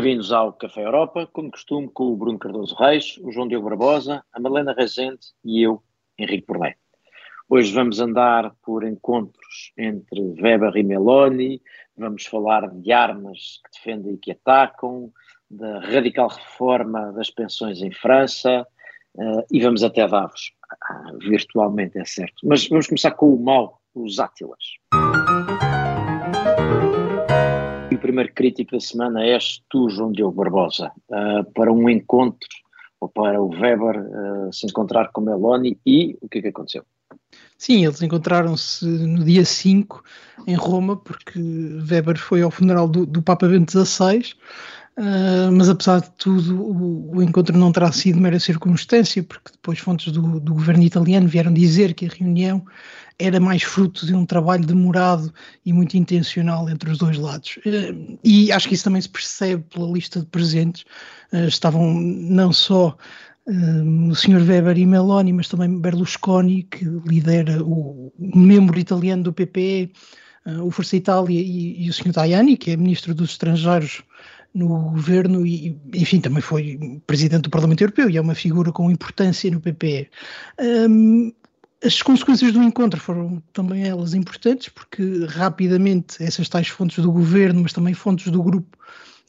[0.00, 4.24] Bem-vindos ao Café Europa, como costume, com o Bruno Cardoso Reis, o João Diogo Barbosa,
[4.32, 5.82] a Malena Rezende e eu,
[6.18, 6.76] Henrique Porné.
[7.46, 11.60] Hoje vamos andar por encontros entre Weber e Meloni,
[11.98, 15.12] vamos falar de armas que defendem e que atacam,
[15.50, 18.66] da radical reforma das pensões em França
[19.16, 20.50] uh, e vamos até Davos,
[20.82, 22.36] ah, virtualmente, é certo.
[22.44, 24.64] Mas vamos começar com o mal, os Átilas.
[28.10, 32.48] Primeiro crítico da semana és tu, João Diogo Barbosa, uh, para um encontro,
[32.98, 36.82] ou para o Weber uh, se encontrar com Meloni e o que é que aconteceu?
[37.56, 40.02] Sim, eles encontraram-se no dia 5
[40.44, 41.38] em Roma, porque
[41.88, 44.34] Weber foi ao funeral do, do Papa Bento XVI,
[44.98, 49.78] uh, mas apesar de tudo, o, o, encontro não terá sido mera circunstância, porque depois
[49.78, 52.64] fontes do, do governo italiano vieram dizer que a reunião
[53.20, 55.32] era mais fruto de um trabalho demorado
[55.64, 57.58] e muito intencional entre os dois lados.
[57.58, 60.84] Uh, e acho que isso também se percebe pela lista de presentes.
[61.32, 62.96] Uh, estavam não só
[64.08, 64.46] o Sr.
[64.46, 69.92] Weber e Meloni, mas também Berlusconi, que lidera o, membro italiano do PPE,
[70.62, 72.12] o Força Itália, e, e, o Sr.
[72.12, 74.04] Tajani, que é Ministro dos Estrangeiros
[74.54, 78.90] no governo e, enfim, também foi Presidente do Parlamento Europeu e é uma figura com
[78.90, 80.10] importância no PPE.
[80.88, 81.32] Um,
[81.82, 87.62] as consequências do encontro foram também elas importantes, porque rapidamente essas tais fontes do governo,
[87.62, 88.78] mas também fontes do grupo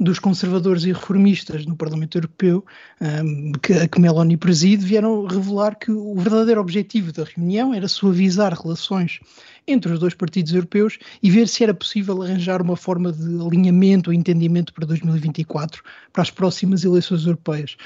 [0.02, 2.66] dos conservadores e reformistas no Parlamento Europeu,
[3.00, 8.52] um, que, que Meloni preside, vieram revelar que o verdadeiro objetivo da reunião era suavizar
[8.60, 9.20] relações
[9.68, 14.10] entre os dois partidos europeus e ver se era possível arranjar uma forma de alinhamento
[14.10, 17.78] ou entendimento para 2024, para as próximas eleições europeias.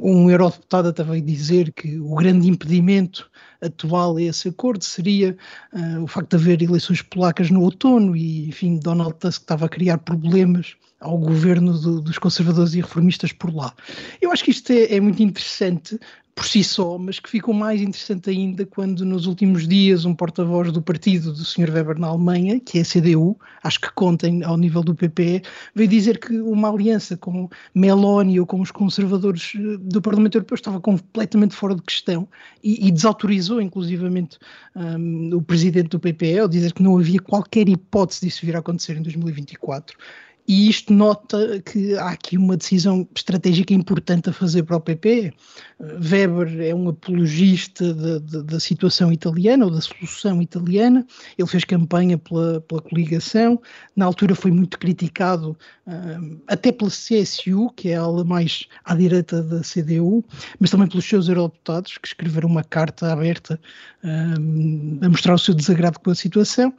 [0.00, 3.28] Um eurodeputado até veio dizer que o grande impedimento
[3.60, 5.36] atual a esse acordo seria
[5.72, 9.68] uh, o facto de haver eleições polacas no outono e, enfim, Donald Tusk estava a
[9.68, 13.74] criar problemas ao governo do, dos conservadores e reformistas por lá.
[14.20, 15.98] Eu acho que isto é, é muito interessante
[16.34, 20.72] por si só, mas que ficou mais interessante ainda quando nos últimos dias um porta-voz
[20.72, 21.70] do partido do Sr.
[21.70, 25.42] Weber na Alemanha, que é a CDU, acho que contem ao nível do PPE,
[25.74, 30.54] veio dizer que uma aliança com Meloni ou com os conservadores eh, do Parlamento Europeu
[30.54, 32.26] estava completamente fora de questão
[32.64, 34.38] e, e desautorizou inclusivamente
[34.74, 38.60] um, o presidente do PPE ao dizer que não havia qualquer hipótese disso vir a
[38.60, 39.98] acontecer em 2024
[40.46, 45.32] e isto nota que há aqui uma decisão estratégica importante a fazer para o PP.
[45.80, 51.06] Weber é um apologista da, da, da situação italiana ou da solução italiana.
[51.38, 53.60] Ele fez campanha pela, pela coligação.
[53.94, 58.96] Na altura foi muito criticado um, até pela CSU, que é a ala mais à
[58.96, 60.24] direita da CDU,
[60.58, 63.60] mas também pelos seus eurodeputados, que escreveram uma carta aberta
[64.02, 66.74] um, a mostrar o seu desagrado com a situação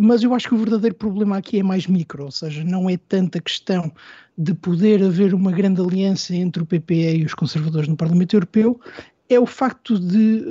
[0.00, 2.96] mas eu acho que o verdadeiro problema aqui é mais micro, ou seja, não é
[2.98, 3.92] tanta questão
[4.36, 8.80] de poder haver uma grande aliança entre o PPE e os conservadores no Parlamento Europeu,
[9.28, 10.42] é o facto de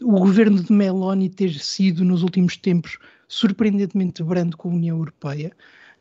[0.00, 2.98] uh, o governo de Meloni ter sido, nos últimos tempos,
[3.28, 5.52] surpreendentemente brando com a União Europeia.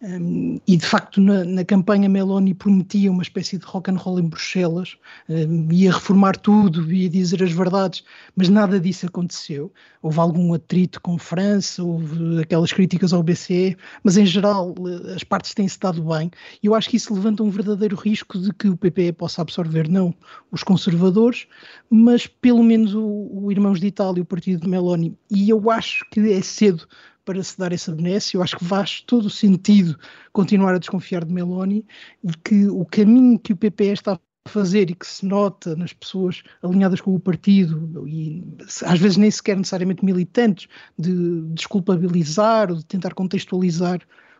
[0.02, 4.20] Um, e de facto na, na, campanha Meloni prometia uma espécie de rock and roll
[4.20, 4.98] em Bruxelas,
[5.30, 8.04] um, ia reformar tudo, ia dizer as verdades,
[8.36, 9.72] mas nada disso aconteceu.
[10.02, 14.76] Houve algum atrito com França, houve aquelas críticas ao BCE, mas em geral
[15.16, 16.30] as partes têm-se dado bem.
[16.62, 19.88] E eu acho que isso levanta um verdadeiro risco de que o PPE possa absorver
[19.88, 20.14] não
[20.52, 21.48] os conservadores,
[21.90, 25.18] mas pelo menos o, o Irmãos de Itália, o partido de Meloni.
[25.32, 26.86] E eu acho que é cedo
[27.26, 28.38] para se dar essa benécia.
[28.38, 29.98] Eu acho que faz todo o sentido
[30.32, 31.86] continuar a desconfiar de Meloni
[32.24, 35.92] e que o caminho que o PP está a fazer e que se nota nas
[35.92, 38.44] pessoas alinhadas com o partido e
[38.84, 44.00] às vezes nem sequer necessariamente militantes de desculpabilizar ou de tentar contextualizar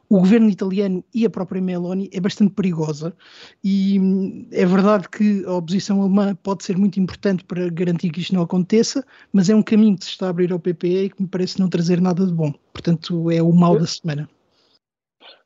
[0.10, 3.16] o governo italiano e a própria Meloni é bastante perigosa
[3.64, 8.20] e hum, é verdade que a oposição alemã pode ser muito importante para garantir que
[8.20, 11.10] isto não aconteça, mas é um caminho que se está a abrir ao PPE e
[11.10, 12.54] que me parece não trazer nada de bom.
[12.72, 14.30] Portanto, é o mal da semana.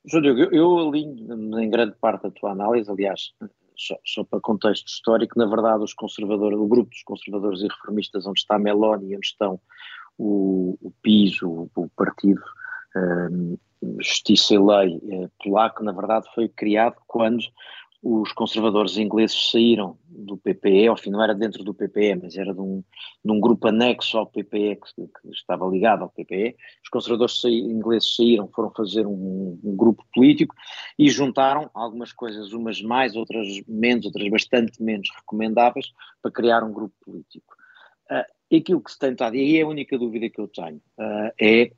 [0.06, 3.34] Júlio, eu, eu alinho em grande parte a tua análise, aliás,
[3.78, 8.26] só, só, para contexto histórico, na verdade os conservadores, o grupo dos conservadores e reformistas
[8.26, 9.60] onde está a Meloni e onde estão
[10.18, 12.42] o, o PIS, o, o partido
[14.00, 17.44] Justiça e Lei eh, polaco, na verdade, foi criado quando
[18.02, 22.54] os conservadores ingleses saíram do PPE, ao fim não era dentro do PPE, mas era
[22.54, 22.82] de um,
[23.24, 26.56] de um grupo anexo ao PPE, que, que, estava ligado ao PPE.
[26.82, 30.56] Os conservadores ingleses saíram, foram fazer um, um, grupo político
[30.98, 36.72] e juntaram algumas coisas, umas mais, outras menos, outras bastante menos recomendáveis, para criar um
[36.72, 37.54] grupo político.
[38.10, 40.78] Uh, aquilo que se tem estado, e aí é a única dúvida que eu tenho,
[40.98, 41.72] uh, é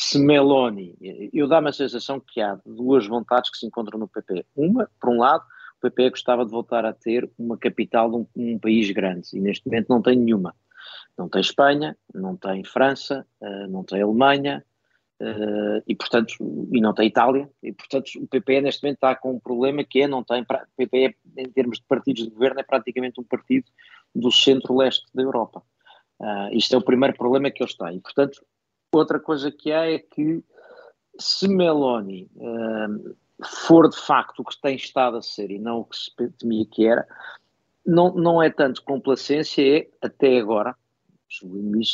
[0.00, 0.96] se Meloni,
[1.32, 4.46] eu dá-me a sensação que há duas vontades que se encontram no PP.
[4.54, 8.26] Uma, por um lado, o PP gostava de voltar a ter uma capital de um,
[8.36, 10.54] um país grande e neste momento não tem nenhuma.
[11.18, 14.64] Não tem Espanha, não tem França, uh, não tem Alemanha
[15.20, 16.32] uh, e portanto
[16.70, 20.02] e não tem Itália e portanto o PP neste momento está com um problema que
[20.02, 20.46] é não tem o
[20.76, 23.66] PP em termos de partidos de governo é praticamente um partido
[24.14, 25.60] do centro-leste da Europa.
[26.20, 27.96] Uh, isto é o primeiro problema que eles têm.
[27.96, 28.40] E, portanto,
[28.92, 30.42] outra coisa que há é que
[31.18, 35.84] se Meloni uh, for de facto o que tem estado a ser e não o
[35.84, 37.06] que se temia que era,
[37.86, 40.76] não, não é tanto complacência, é até agora,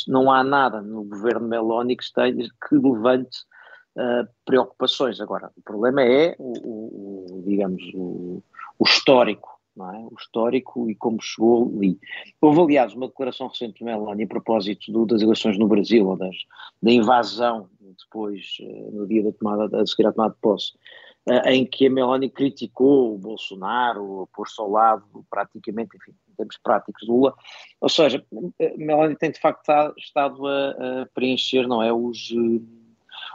[0.07, 3.39] não há nada no governo Meloni que, esteja, que levante
[3.95, 5.19] uh, preocupações.
[5.19, 8.43] Agora, o problema é o, o digamos, o,
[8.79, 9.99] o histórico é?
[9.99, 11.99] o histórico e como chegou ali.
[12.41, 16.15] Houve, aliás, uma declaração recente de Meloni a propósito do, das eleições no Brasil, ou
[16.15, 16.35] das,
[16.81, 17.69] da invasão
[17.99, 20.73] depois, eh, no dia da tomada, a seguir à tomada de posse,
[21.27, 26.57] eh, em que a Meloni criticou o Bolsonaro, pôs-se ao lado praticamente, enfim, em termos
[26.57, 27.33] práticos, Lula.
[27.81, 28.23] Ou seja,
[28.59, 30.69] eh, Meloni tem de facto estado a,
[31.01, 32.33] a preencher, não é, os,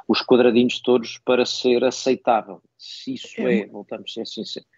[0.08, 2.62] os quadradinhos todos para ser aceitável.
[2.78, 4.68] Se isso é, é voltamos a ser sinceros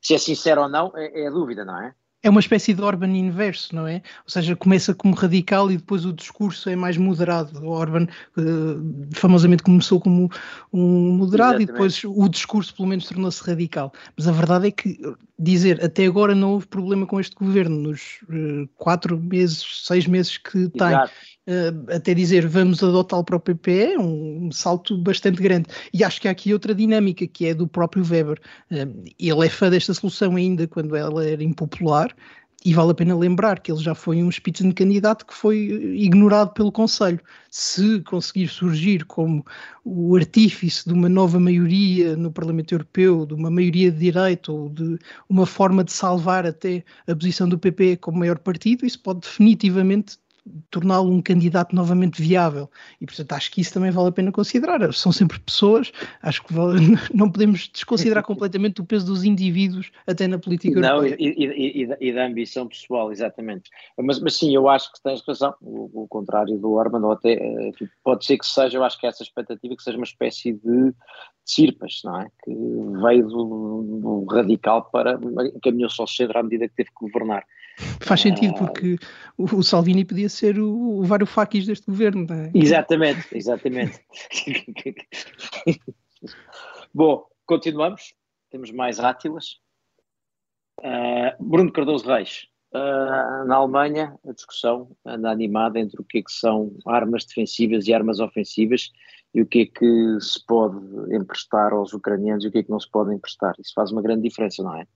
[0.00, 1.94] se é sincero ou não, é, é a dúvida, não é?
[2.20, 4.02] É uma espécie de Orban inverso, não é?
[4.24, 7.60] Ou seja, começa como radical e depois o discurso é mais moderado.
[7.64, 10.28] O Orban uh, famosamente começou como
[10.72, 11.70] um moderado Exatamente.
[11.70, 13.92] e depois o discurso pelo menos tornou-se radical.
[14.16, 15.00] Mas a verdade é que
[15.38, 20.38] dizer até agora não houve problema com este governo nos uh, quatro meses, seis meses
[20.38, 20.98] que tem.
[21.48, 25.66] Uh, até dizer vamos adotá-lo para o PP é um, salto bastante grande.
[25.94, 28.38] E acho que há aqui outra dinâmica que é do próprio Weber.
[28.70, 32.14] Uh, ele é fã desta solução ainda quando ela era impopular,
[32.64, 35.56] e vale a pena lembrar que ele já foi um Spitzenkandidato que foi
[35.94, 37.20] ignorado pelo Conselho.
[37.50, 39.46] Se conseguir surgir como
[39.84, 44.68] o artífice de uma nova maioria no Parlamento Europeu, de uma maioria de direito ou
[44.68, 44.98] de
[45.28, 50.18] uma forma de salvar até a posição do PP como maior partido, isso pode definitivamente
[50.70, 52.70] torná-lo um candidato novamente viável.
[53.00, 54.92] E, portanto, acho que isso também vale a pena considerar.
[54.92, 55.92] São sempre pessoas,
[56.22, 56.80] acho que vale,
[57.14, 61.16] não podemos desconsiderar completamente o peso dos indivíduos até na política não, europeia.
[61.18, 63.70] E, e, e, da ambição pessoal, exatamente.
[63.96, 67.32] Mas, mas sim, eu acho que tens razão, o, o contrário do Orban, ou até
[67.32, 67.72] eh,
[68.02, 70.94] pode ser que seja, eu acho que essa expectativa que seja uma espécie de
[71.44, 72.28] Sirpas, não é?
[72.44, 72.50] Que
[73.02, 75.18] veio do, do radical para,
[75.62, 77.42] caminhou-se ao centro à medida que teve que governar.
[78.00, 78.98] Faz sentido, porque
[79.36, 82.26] o, Salvini podia ser o, o Varoufakis deste governo.
[82.32, 82.50] É?
[82.54, 84.00] Exatamente, exatamente.
[86.92, 88.14] Bom, continuamos.
[88.50, 89.60] Temos mais átilas.
[90.80, 92.46] Uh, Bruno Cardoso Reis.
[92.72, 97.86] Uh, na Alemanha, a discussão anda animada entre o que, é que são armas defensivas
[97.86, 98.90] e armas ofensivas
[99.34, 100.78] e o que é que se pode
[101.14, 103.54] emprestar aos ucranianos e o que é que não se pode emprestar.
[103.58, 104.86] Isso faz uma grande diferença, não é?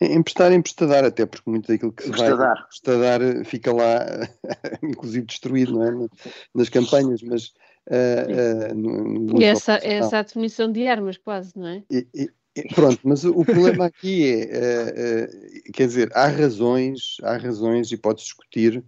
[0.00, 4.04] Emprestar, emprestadar, até porque muito daquilo que se vai emprestadar eh, fica lá,
[4.82, 6.08] inclusive destruído, não é?
[6.54, 7.52] Nas campanhas, mas.
[7.86, 11.82] Uh, uh, no, no e essa, essa definição de armas, quase, não é?
[11.90, 17.92] E, e, pronto, mas o, problema aqui é, uh, quer dizer, há razões, há razões
[17.92, 18.82] e pode-se discutir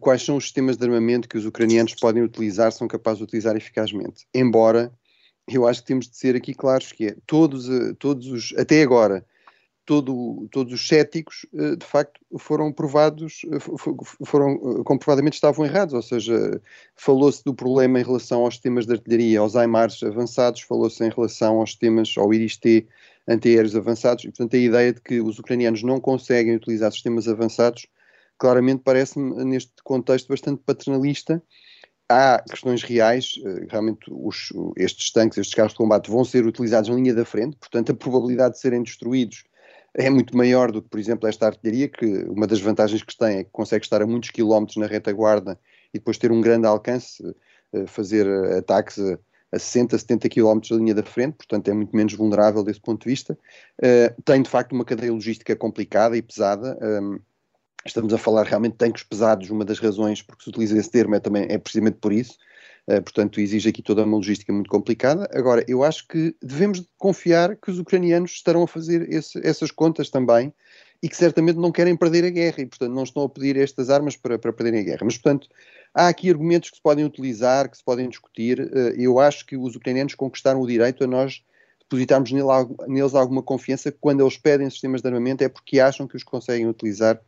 [0.00, 3.56] quais são os sistemas de armamento que os ucranianos podem utilizar, são capazes de utilizar
[3.56, 4.24] eficazmente.
[4.32, 4.92] Embora,
[5.48, 9.24] eu acho que temos de ser aqui claros que é, todos, todos os, até agora,
[9.88, 13.58] todo, todos os céticos, eh, de facto, foram provados, eh,
[14.22, 16.60] foram eh, comprovadamente estavam errados, ou seja,
[16.94, 21.58] falou-se do problema em relação aos sistemas de artilharia, aos AIMARs avançados, falou-se em relação
[21.58, 22.86] aos sistemas, ao IRIS-T
[23.26, 27.86] antiaéreos avançados, e portanto a ideia de que os ucranianos não conseguem utilizar sistemas avançados,
[28.36, 31.42] claramente parece-me neste contexto bastante paternalista,
[32.10, 33.40] há questões reais,
[33.70, 37.56] realmente os, estes tanques, estes carros de combate vão ser utilizados em linha da frente,
[37.56, 39.44] portanto a probabilidade de serem destruídos
[39.94, 43.38] é muito maior do que, por exemplo, esta artilharia, que uma das vantagens que tem
[43.38, 45.58] é que consegue estar a muitos quilómetros na retaguarda
[45.92, 47.22] e depois ter um grande alcance,
[47.72, 48.98] eh, fazer eh, ataques
[49.52, 53.04] a 60, 70 quilómetros da linha da frente, portanto é muito menos vulnerável desse ponto
[53.04, 53.38] de vista.
[53.78, 56.78] Uh, tem de facto uma cadeia logística complicada e pesada.
[56.82, 57.18] Ehm,
[57.86, 61.14] estamos a falar realmente de tanques pesados, uma das razões porque se utiliza esse termo
[61.14, 62.36] é, também, é precisamente por isso.
[62.88, 65.28] Uh, portanto, exige aqui toda uma logística muito complicada.
[65.34, 70.08] Agora, eu acho que devemos confiar que os ucranianos estarão a fazer esse, essas contas
[70.08, 70.54] também
[71.02, 73.90] e que certamente não querem perder a guerra e, portanto, não estão a pedir estas
[73.90, 75.00] armas para, para perderem a guerra.
[75.04, 75.48] Mas, portanto,
[75.92, 78.58] há aqui argumentos que se podem utilizar, que se podem discutir.
[78.58, 81.42] Uh, eu acho que os ucranianos conquistaram o direito a nós
[81.82, 86.22] depositarmos neles alguma confiança quando eles pedem sistemas de armamento é porque acham que os
[86.22, 87.20] conseguem utilizar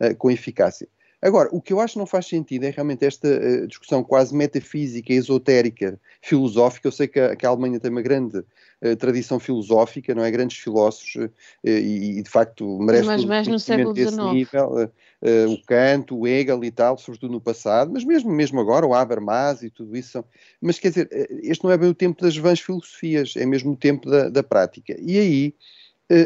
[0.00, 0.88] uh, com eficácia.
[1.20, 4.34] Agora, o que eu acho que não faz sentido é realmente esta uh, discussão quase
[4.34, 6.86] metafísica, esotérica, filosófica.
[6.86, 10.30] Eu sei que a, que a Alemanha tem uma grande uh, tradição filosófica, não é?
[10.30, 11.30] Grandes filósofos uh,
[11.64, 14.16] e, e, de facto, merece mas mais no século XIX.
[14.32, 14.90] nível.
[15.48, 19.64] o Kant, o Hegel e tal, sobretudo no passado, mas mesmo, mesmo agora, o Habermas
[19.64, 20.12] e tudo isso.
[20.12, 20.24] São...
[20.60, 21.08] Mas quer dizer,
[21.42, 24.42] este não é bem o tempo das vãs filosofias, é mesmo o tempo da, da
[24.44, 24.96] prática.
[25.00, 25.54] E aí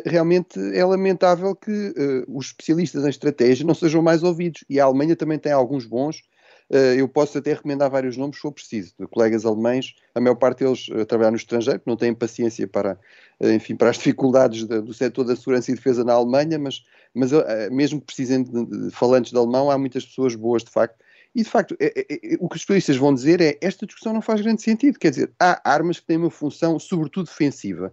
[0.07, 4.65] realmente é lamentável que uh, os especialistas em estratégia não sejam mais ouvidos.
[4.71, 6.23] E a Alemanha também tem alguns bons.
[6.71, 10.37] Uh, eu posso até recomendar vários nomes, se for preciso, de colegas alemães, a maior
[10.37, 12.99] parte deles trabalham no estrangeiro, não têm paciência para,
[13.41, 17.31] enfim, para as dificuldades de, do setor da segurança e defesa na Alemanha, mas, mas
[17.71, 20.97] mesmo de, de, falantes de alemão, há muitas pessoas boas, de facto.
[21.35, 24.13] E, de facto, é, é, é, o que os especialistas vão dizer é esta discussão
[24.13, 24.99] não faz grande sentido.
[24.99, 27.93] Quer dizer, há armas que têm uma função, sobretudo defensiva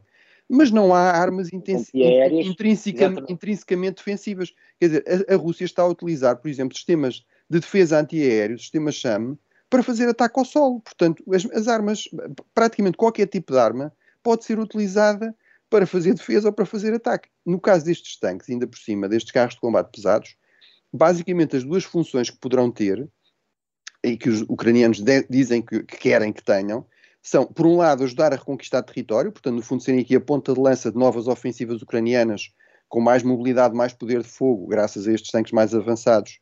[0.49, 4.53] mas não há armas intrinsecamente, intrinsecamente defensivas.
[4.79, 8.95] Quer dizer, a, a, Rússia está a utilizar, por exemplo, sistemas de defesa antiaéreo, sistemas
[8.95, 9.37] SHAM,
[9.69, 10.79] para fazer ataque ao solo.
[10.81, 12.09] Portanto, as, as, armas,
[12.53, 15.35] praticamente qualquer tipo de arma, pode ser utilizada
[15.69, 17.29] para fazer defesa ou para fazer ataque.
[17.45, 20.35] No caso destes tanques, ainda por cima, destes carros de combate pesados,
[20.91, 23.07] basicamente as duas funções que poderão ter,
[24.03, 26.85] e que os ucranianos de, dizem que, que querem que tenham,
[27.21, 30.53] são, por um lado, ajudar a reconquistar território, portanto, no fundo, serem aqui a ponta
[30.53, 32.53] de lança de novas ofensivas ucranianas
[32.87, 36.39] com mais mobilidade, mais poder de fogo, graças a estes tanques mais avançados,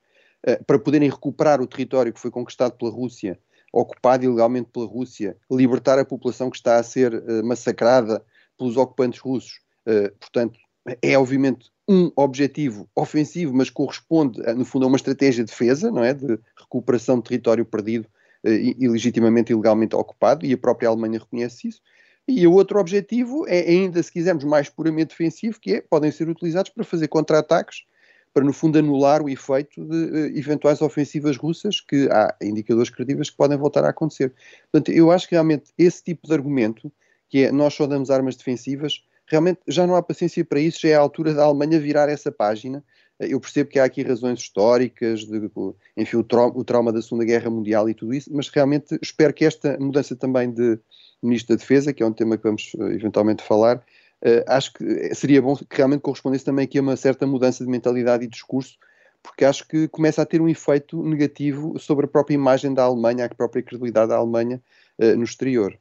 [0.48, 3.38] uh, para poderem recuperar o território que foi conquistado pela Rússia,
[3.74, 8.24] ocupado ilegalmente pela Rússia, libertar a população que está a ser uh, massacrada
[8.58, 9.60] pelos ocupantes russos.
[9.86, 10.58] Uh, portanto,
[11.02, 16.04] é obviamente um objetivo ofensivo, mas corresponde, no fundo, a uma estratégia de defesa, não
[16.04, 16.14] é?
[16.14, 18.08] De recuperação de território perdido
[18.44, 21.82] ilegitimamente, ilegalmente ocupado, e a própria Alemanha reconhece isso.
[22.28, 26.28] E o outro objetivo é, ainda, se quisermos, mais puramente defensivo, que é, podem ser
[26.28, 27.86] utilizados para fazer contra-ataques,
[28.34, 33.30] para, no fundo, anular o efeito de uh, eventuais ofensivas russas, que há indicadores credíveis
[33.30, 34.34] que podem voltar a acontecer.
[34.70, 36.92] Portanto, eu acho que realmente esse tipo de argumento,
[37.30, 40.90] que é nós só damos armas defensivas, realmente já não há paciência para isso, já
[40.90, 42.84] é a altura da Alemanha virar essa página
[43.20, 45.50] eu percebo que há aqui razões históricas, de,
[45.96, 49.34] enfim, o, trauma, o trauma da Segunda Guerra Mundial e tudo isso, mas realmente espero
[49.34, 50.80] que esta mudança também de
[51.22, 55.16] Ministro da Defesa, que é um tema que vamos eh, eventualmente falar, uh, acho que
[55.16, 58.78] seria bom que realmente correspondesse também aqui a uma certa mudança de mentalidade e discurso,
[59.24, 63.26] porque acho que começa a ter um efeito negativo sobre a própria imagem da Alemanha,
[63.26, 64.62] a própria credibilidade da Alemanha
[65.00, 65.78] uh, no exterior.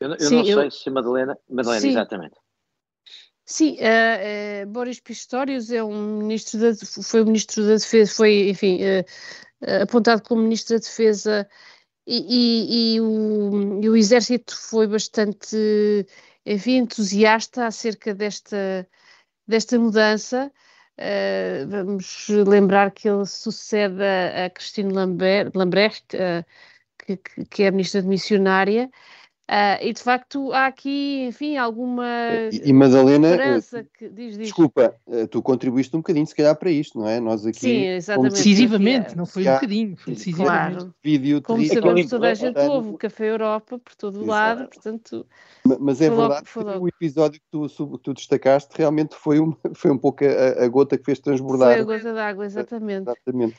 [0.00, 0.60] Eu, eu Sim, não eu...
[0.60, 1.90] sei se Madalena, Madalena Sim.
[1.90, 2.36] exatamente.
[3.50, 8.48] Sim, uh, uh, Boris Pistorius é um ministro da, foi o ministro da Defesa, foi,
[8.50, 11.48] enfim, uh, apontado como ministro da Defesa
[12.06, 16.06] e, e, e, o, e, o, Exército foi bastante,
[16.46, 18.88] enfim, entusiasta acerca desta,
[19.48, 20.52] desta mudança.
[21.68, 26.06] vamos lembrar que ele sucede a, a Christine Lambert, Lambrecht,
[26.98, 27.16] que,
[27.50, 28.88] que, é a ministra de missionária,
[29.50, 32.06] Uh, e de facto há aqui, enfim, alguma
[32.52, 33.36] e, e Madalena,
[33.98, 34.46] que, diz, diz.
[34.46, 37.18] desculpa, eh, tu contribuíste um bocadinho se calhar para isto, não é?
[37.18, 38.34] Nós aqui Sim, exatamente.
[38.34, 40.76] Decisivamente, não foi um bocadinho, foi decisivamente.
[40.76, 40.94] Claro.
[41.02, 45.26] Vídeo Como sabemos, toda a gente ouve o Café Europa por todo o lado, portanto...
[45.80, 49.90] Mas é verdade que o episódio que tu, que tu, destacaste realmente foi um, foi
[49.90, 51.72] um pouco a, a, gota que fez transbordar.
[51.72, 53.10] Foi a gota d'água, exatamente.
[53.10, 53.56] Exatamente.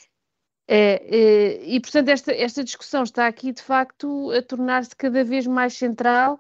[0.68, 5.46] É, é, e, portanto, esta, esta discussão está aqui, de facto, a tornar-se cada vez
[5.46, 6.39] mais central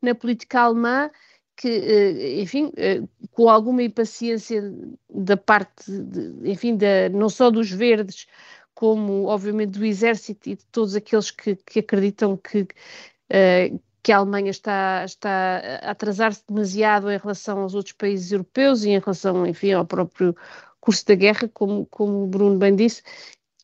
[0.00, 1.10] na política alemã,
[1.56, 4.62] que, eh, enfim, eh, com alguma impaciência
[5.08, 8.26] da parte, de, enfim, da, não só dos verdes,
[8.74, 14.16] como, obviamente, do exército e de todos aqueles que, que acreditam que, uh, que a
[14.16, 19.46] Alemanha está, está a atrasar-se demasiado em relação aos outros países europeus e em relação,
[19.46, 20.34] enfim, ao próprio
[20.82, 23.02] curso da guerra, como, como o Bruno bem disse,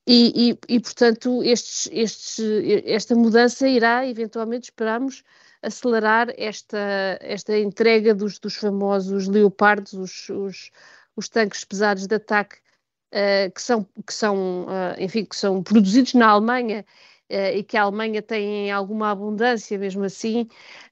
[0.07, 2.39] e, e, e portanto estes, estes,
[2.87, 5.23] esta mudança irá eventualmente, esperamos,
[5.61, 6.79] acelerar esta,
[7.21, 10.71] esta entrega dos, dos famosos leopardos, os, os,
[11.17, 12.57] os tanques pesados de ataque
[13.13, 16.87] uh, que são, que são uh, enfim, que são produzidos na Alemanha
[17.29, 20.49] e que a Alemanha tem alguma abundância mesmo assim,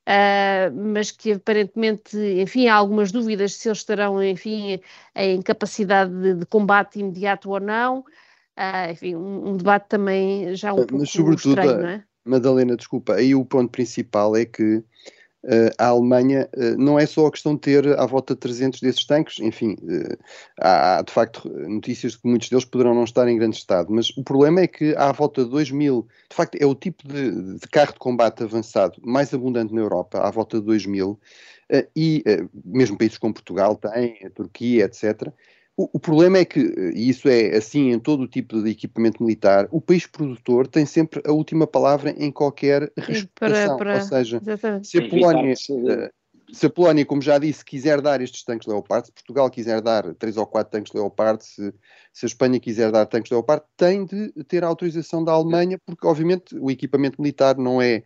[0.07, 4.81] uh, mas que aparentemente, enfim, há algumas dúvidas se eles estarão, enfim,
[5.15, 8.01] em capacidade de, de combate imediato ou não.
[8.59, 12.05] Uh, enfim, um, um, debate também já um pouco estranho, não é?
[12.25, 14.83] Madalena, desculpa, aí o ponto principal é que
[15.79, 19.05] a Alemanha uh, não é só a questão de ter à volta de 300 desses
[19.05, 19.77] tanques, enfim,
[20.61, 23.93] há, há, de facto notícias de que muitos deles poderão não estar em grande estado,
[23.93, 26.75] mas o problema é que há à volta de 2 mil, de facto é o
[26.75, 30.87] tipo de, de, carro de combate avançado mais abundante na Europa, à volta de 2
[30.87, 31.19] mil,
[31.97, 32.23] e
[32.65, 35.33] mesmo países como Portugal têm, a Turquia, etc.,
[35.77, 36.59] O, o, problema é que,
[36.95, 40.87] e isso é assim em todo o tipo de equipamento militar, o país produtor tem
[40.87, 43.77] sempre a última palavra em qualquer reestruturação.
[43.77, 44.41] Ou seja,
[44.83, 46.11] se a Polónia, eh,
[46.51, 50.15] se a Polónia, como já disse, quiser dar estes tanques Leopard, se Portugal quiser dar
[50.15, 51.75] três ou quatro tanques Leopard, se,
[52.11, 56.07] se a Espanha quiser dar tanques Leopard, tem de ter a autorização da Alemanha, porque
[56.07, 58.03] obviamente o equipamento militar não é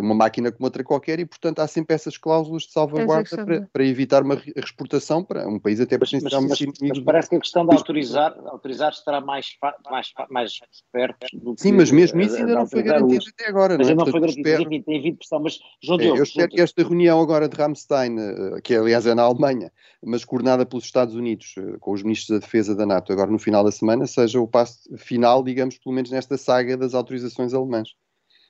[0.00, 3.84] uma máquina como outra qualquer e, portanto, há sempre essas cláusulas de salvaguarda para, para,
[3.84, 7.66] evitar uma exportação para um país até mas, mas, mas, mas parece que a questão
[7.66, 9.56] de autorizar, autorizar estará mais,
[9.90, 10.60] mais, mais
[10.92, 11.62] perto do que...
[11.62, 13.76] Sim, mas mesmo isso ainda não foi garantido até agora.
[13.76, 13.96] Mas não, é?
[13.96, 14.82] não foi garantido, espero...
[14.82, 18.60] tem havido pressão, mas João é, Eu espero que esta reunião agora de Ramstein, eh,
[18.62, 19.72] que aliás é na Alemanha,
[20.04, 23.38] mas coordenada pelos Estados Unidos, eh, com os ministros da Defesa da NATO, agora no
[23.38, 27.90] final da semana, seja o passo final, digamos, pelo menos nesta saga das autorizações alemãs.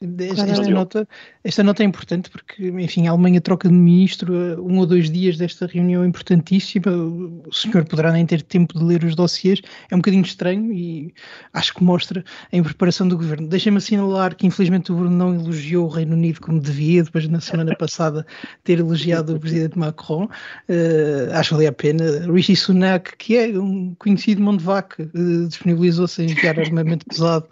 [0.02, 1.08] Esta, esta, nota,
[1.44, 5.36] esta nota é importante porque, enfim, a Alemanha troca de ministro um ou dois dias
[5.36, 6.90] desta reunião importantíssima.
[6.90, 9.60] O senhor poderá nem ter tempo de ler os dossiês.
[9.90, 11.14] É um bocadinho estranho e
[11.52, 13.46] acho que mostra a impreparação do governo.
[13.46, 17.40] Deixem-me assinalar que, infelizmente, o Bruno não elogiou o Reino Unido como devia, depois, na
[17.40, 18.26] semana passada,
[18.64, 20.24] ter elogiado o presidente Macron.
[20.68, 22.04] Uh, acho que valia a pena.
[22.32, 27.46] Rishi Sunak, que é um conhecido mão de vaca, uh, disponibilizou-se a enviar armamento pesado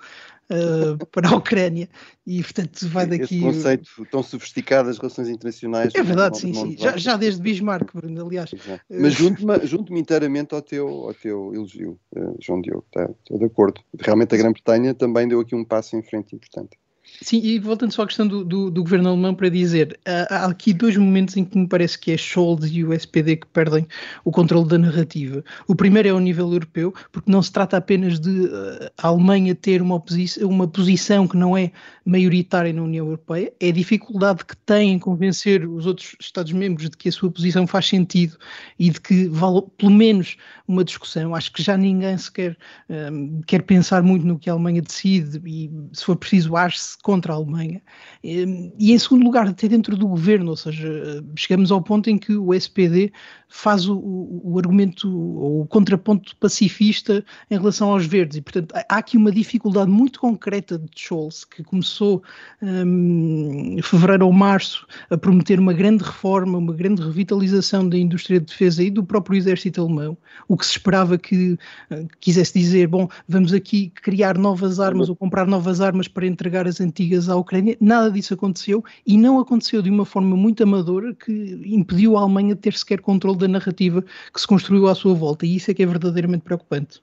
[0.50, 1.88] uh, para a Ucrânia.
[2.26, 6.76] E portanto vai daqui esse conceito tão sofisticado das relações internacionais é verdade sim, sim.
[6.78, 8.52] Já, já, desde Bismarck Bruno, aliás.
[8.52, 8.85] Exato.
[8.88, 13.45] mas junto-me junto inteiramente ao teu, ao teu elogio uh, João Diogo tá, estou de
[13.45, 13.80] acordo.
[13.99, 16.76] Realmente a Grã-Bretanha também deu aqui um passo em frente importante
[17.23, 20.73] Sim, e voltando só à questão do, do, do governo alemão para dizer, há, aqui
[20.73, 23.87] dois momentos em que me parece que é Scholz e o SPD que perdem
[24.25, 25.45] o controle da narrativa.
[25.69, 29.54] O primeiro é ao nível europeu, porque não se trata apenas de uh, a Alemanha
[29.54, 30.02] ter uma,
[30.42, 31.71] uma posição que não é
[32.07, 36.97] maioritária na União Europeia, é a dificuldade que tem em convencer os outros Estados-membros de
[36.97, 38.37] que a sua posição faz sentido
[38.78, 41.34] e de que vale pelo menos uma discussão.
[41.34, 42.56] Acho que já ninguém sequer
[42.89, 46.50] um, quer pensar muito no que a Alemanha decide e, se for preciso,
[46.97, 47.83] contra a Alemanha.
[48.23, 52.35] E, em segundo lugar, até dentro do governo, ou seja, chegamos ao ponto em que
[52.37, 53.13] o SPD
[53.50, 53.99] faz o,
[54.45, 59.33] o, argumento ou o contraponto pacifista em relação aos verdes e, portanto, há aqui uma
[59.33, 62.23] dificuldade muito concreta de Scholz, que começou
[62.63, 68.39] um, em fevereiro ou março a prometer uma grande reforma, uma grande revitalização da indústria
[68.39, 71.59] de defesa e do próprio exército alemão, o que se esperava que
[71.91, 76.69] uh, quisesse dizer, bom, vamos aqui criar novas armas ou comprar novas armas para entregar
[76.69, 81.14] as antigas à Ucrânia, nada disso aconteceu e não aconteceu de uma forma muito amadora
[81.14, 85.14] que impediu a Alemanha de ter sequer controle da narrativa que se construiu à sua
[85.14, 87.00] volta, e isso é que é verdadeiramente preocupante.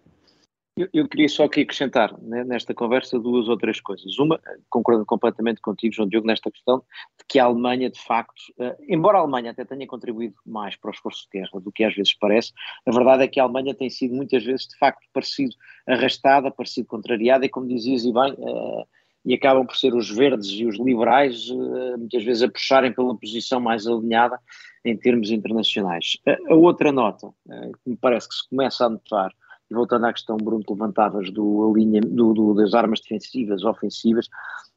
[0.77, 4.19] Eu, eu queria só aqui acrescentar né, nesta conversa duas ou três coisas.
[4.19, 6.83] Uma, concordando completamente contigo, João Diogo, nesta questão
[7.17, 10.91] de que a Alemanha, de facto, uh, embora a Alemanha até tenha contribuído mais para
[10.91, 12.53] o esforço de guerra do que às vezes parece,
[12.85, 15.55] a verdade é que a Alemanha tem sido muitas vezes, de facto, parecido
[15.87, 18.85] arrastada, parecido contrariada, e como dizias e bem, uh,
[19.27, 23.13] e acabam por ser os verdes e os liberais, uh, muitas vezes a puxarem pela
[23.13, 24.39] posição mais alinhada
[24.85, 26.17] em termos internacionais.
[26.49, 29.33] A, outra nota, eh, que me parece que se começa a notar,
[29.69, 34.29] e voltando à questão, Bruno, que levantavas do, alinha, do, do, das armas defensivas, ofensivas,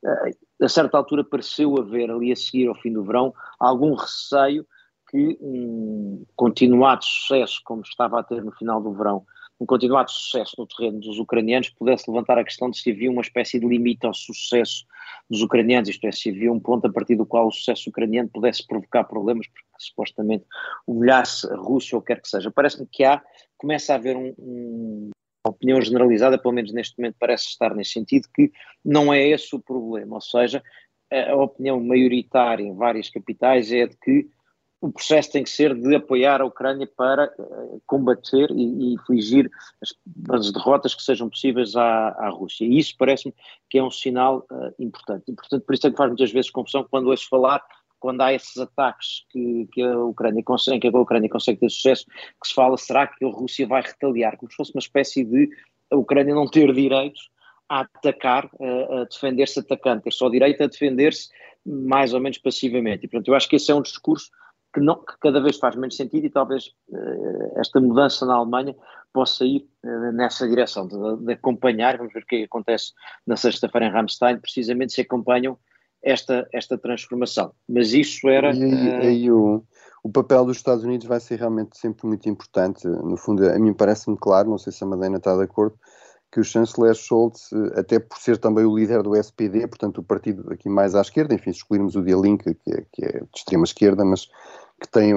[0.04, 4.66] eh, a certa altura pareceu haver ali a seguir ao fim do verão algum receio
[5.08, 9.24] que um continuado sucesso, como estava a ter no final do verão,
[9.60, 13.20] um continuado sucesso no terreno dos ucranianos pudesse levantar a questão de se havia uma
[13.20, 14.86] espécie de limite ao sucesso
[15.28, 18.30] dos ucranianos, isto é, se havia um ponto a partir do qual o sucesso ucraniano
[18.30, 20.44] pudesse provocar problemas, porque supostamente
[20.86, 22.50] humilhasse a Rússia ou quer que seja.
[22.50, 23.22] Parece-me que há,
[23.58, 25.10] começa a haver um, um,
[25.44, 28.50] uma opinião generalizada, pelo menos neste momento parece estar nesse sentido, que
[28.82, 30.62] não é esse o problema, ou seja,
[31.12, 34.26] a, a opinião maioritária em várias capitais é de que
[34.80, 39.50] o processo tem que ser de apoiar a Ucrânia para uh, combater e, e infligir
[39.82, 39.94] as,
[40.30, 42.64] as, derrotas que sejam possíveis à, à Rússia.
[42.64, 43.34] E isso parece-me
[43.68, 45.24] que é um sinal uh, importante.
[45.28, 47.62] E, portanto, por isso é que faz muitas vezes confusão quando ouço falar,
[47.98, 52.06] quando há esses ataques que, que a Ucrânia consegue, que a Ucrânia consegue ter sucesso,
[52.06, 54.38] que se fala, será que a Rússia vai retaliar?
[54.38, 55.50] Como se fosse uma espécie de
[55.90, 57.28] a Ucrânia não ter direitos
[57.68, 58.50] a atacar,
[59.00, 61.28] a defender-se atacante, ter só direito a defender-se
[61.64, 63.04] mais ou menos passivamente.
[63.04, 64.30] E, portanto, eu acho que esse é um discurso
[64.72, 68.74] que, não, que cada vez faz menos sentido e talvez uh, esta mudança na Alemanha
[69.12, 72.92] possa ir uh, nessa direção, de, de, acompanhar, vamos ver o que acontece
[73.26, 75.58] na sexta-feira em Ramstein, precisamente se acompanham
[76.02, 77.52] esta, esta transformação.
[77.68, 78.54] Mas isso era...
[78.54, 79.64] E uh, aí o,
[80.02, 83.74] o papel dos Estados Unidos vai ser realmente sempre muito importante, no fundo a mim
[83.74, 85.76] parece-me claro, não sei se a Madalena está de acordo,
[86.32, 90.52] que o chanceler Scholz, até por ser também o líder do SPD, portanto o partido
[90.52, 93.28] aqui mais à esquerda, enfim, se escolhermos o Die Linke, que é, que é de
[93.34, 94.26] extrema esquerda, mas
[94.80, 95.12] que tem,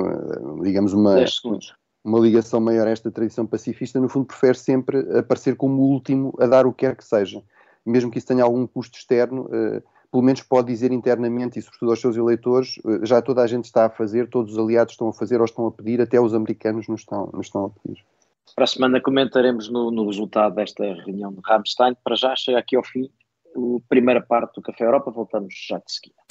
[0.62, 1.16] digamos, uma...
[1.16, 1.76] 10 segundos.
[2.04, 6.34] uma ligação maior a esta tradição pacifista, no fundo prefere sempre aparecer como o último
[6.40, 7.44] a dar o que quer que seja.
[7.86, 11.92] Mesmo que isso tenha algum custo externo, uh, pelo menos pode dizer internamente e sobretudo
[11.92, 15.14] aos seus eleitores, já toda a gente está a fazer, todos os aliados estão a
[15.14, 18.04] fazer ou estão a pedir, até os americanos nos estão, nos estão a pedir.
[18.56, 21.96] Para a semana comentaremos no, no resultado desta reunião de Ramstein.
[22.04, 23.10] Para já, chega aqui ao fim
[23.56, 26.22] a primeira parte do Café Europa, voltamos já de seguida.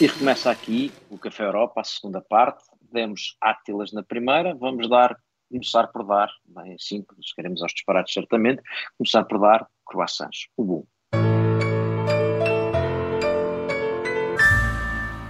[0.00, 2.64] E recomeça aqui o Café Europa, a segunda parte.
[2.90, 5.14] Demos Átilas na primeira, vamos dar,
[5.50, 7.04] começar por dar, bem assim,
[7.36, 8.62] queremos aos disparados certamente,
[8.96, 10.84] começar por dar croissants, o bom.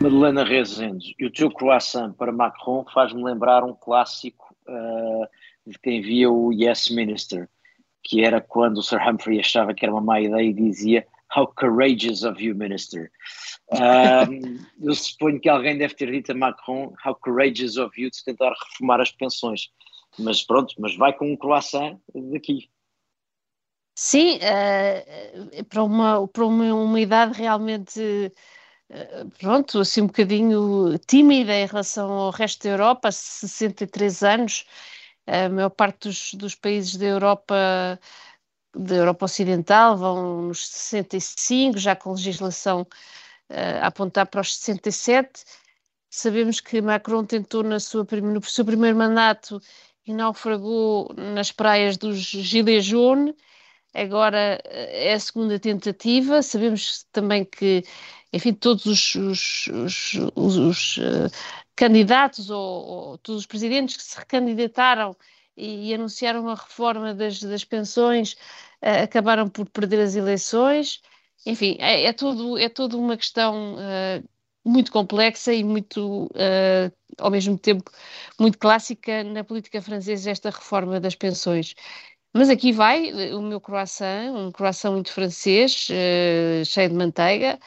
[0.00, 5.28] Madalena Rezende, e o teu croissant para Macron faz-me lembrar um clássico uh,
[5.66, 7.46] de quem via o Yes Minister,
[8.02, 11.46] que era quando o Sir Humphrey achava que era uma má ideia e dizia How
[11.48, 13.10] courageous of you, Minister.
[13.70, 18.24] Um, eu suponho que alguém deve ter dito a Macron How courageous of you de
[18.24, 19.68] tentar reformar as pensões.
[20.18, 22.00] Mas pronto, mas vai com um croissant
[22.32, 22.70] daqui.
[23.94, 28.32] Sim, uh, para, uma, para uma, uma idade realmente,
[29.38, 34.64] pronto, assim um bocadinho tímida em relação ao resto da Europa, 63 anos,
[35.26, 37.98] a maior parte dos, dos países da Europa
[38.74, 45.44] da Europa Ocidental vão nos 65, já com legislação uh, a apontar para os 67.
[46.09, 49.61] Sabemos que Macron tentou na sua, no seu primeiro mandato
[50.07, 53.35] e naufragou nas praias dos Gilets jaunes.
[53.94, 56.42] Agora eh, é a segunda tentativa.
[56.42, 57.85] Sabemos também que,
[58.33, 61.31] enfim, todos os, os, os, os uh,
[61.76, 65.16] candidatos ou, ou, todos os presidentes que se recandidataram
[65.57, 68.35] e, e anunciaram uma reforma das, das pensões
[68.83, 71.00] uh, acabaram por perder as eleições.
[71.46, 74.29] Enfim, é, é, é toda uma questão uh,
[74.64, 77.90] muito complexa e muito, uh, ao mesmo tempo,
[78.38, 81.74] muito clássica na política francesa, esta reforma das pensões.
[82.32, 87.58] Mas aqui vai o meu croissant, um croissant muito francês, uh, cheio de manteiga,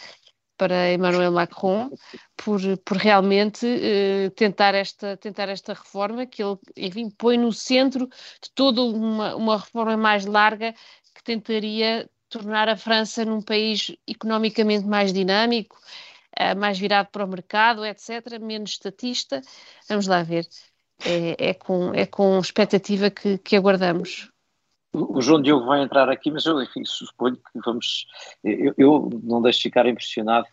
[0.58, 1.90] para Emmanuel Macron,
[2.38, 8.08] por, por realmente uh, tentar, esta, tentar esta reforma, que ele, enfim, põe no centro
[8.08, 10.74] de toda uma, uma reforma mais larga
[11.14, 15.78] que tentaria tornar a França num país economicamente mais dinâmico,
[16.40, 19.42] uh, mais virado para o mercado, etc., menos estatista.
[19.90, 20.48] Vamos lá ver.
[21.06, 24.33] É, é com, é com expectativa que, que aguardamos.
[24.96, 28.06] O João Diogo vai entrar aqui, mas eu enfim, suponho que vamos.
[28.44, 30.46] Eu, eu, não deixo de ficar impressionado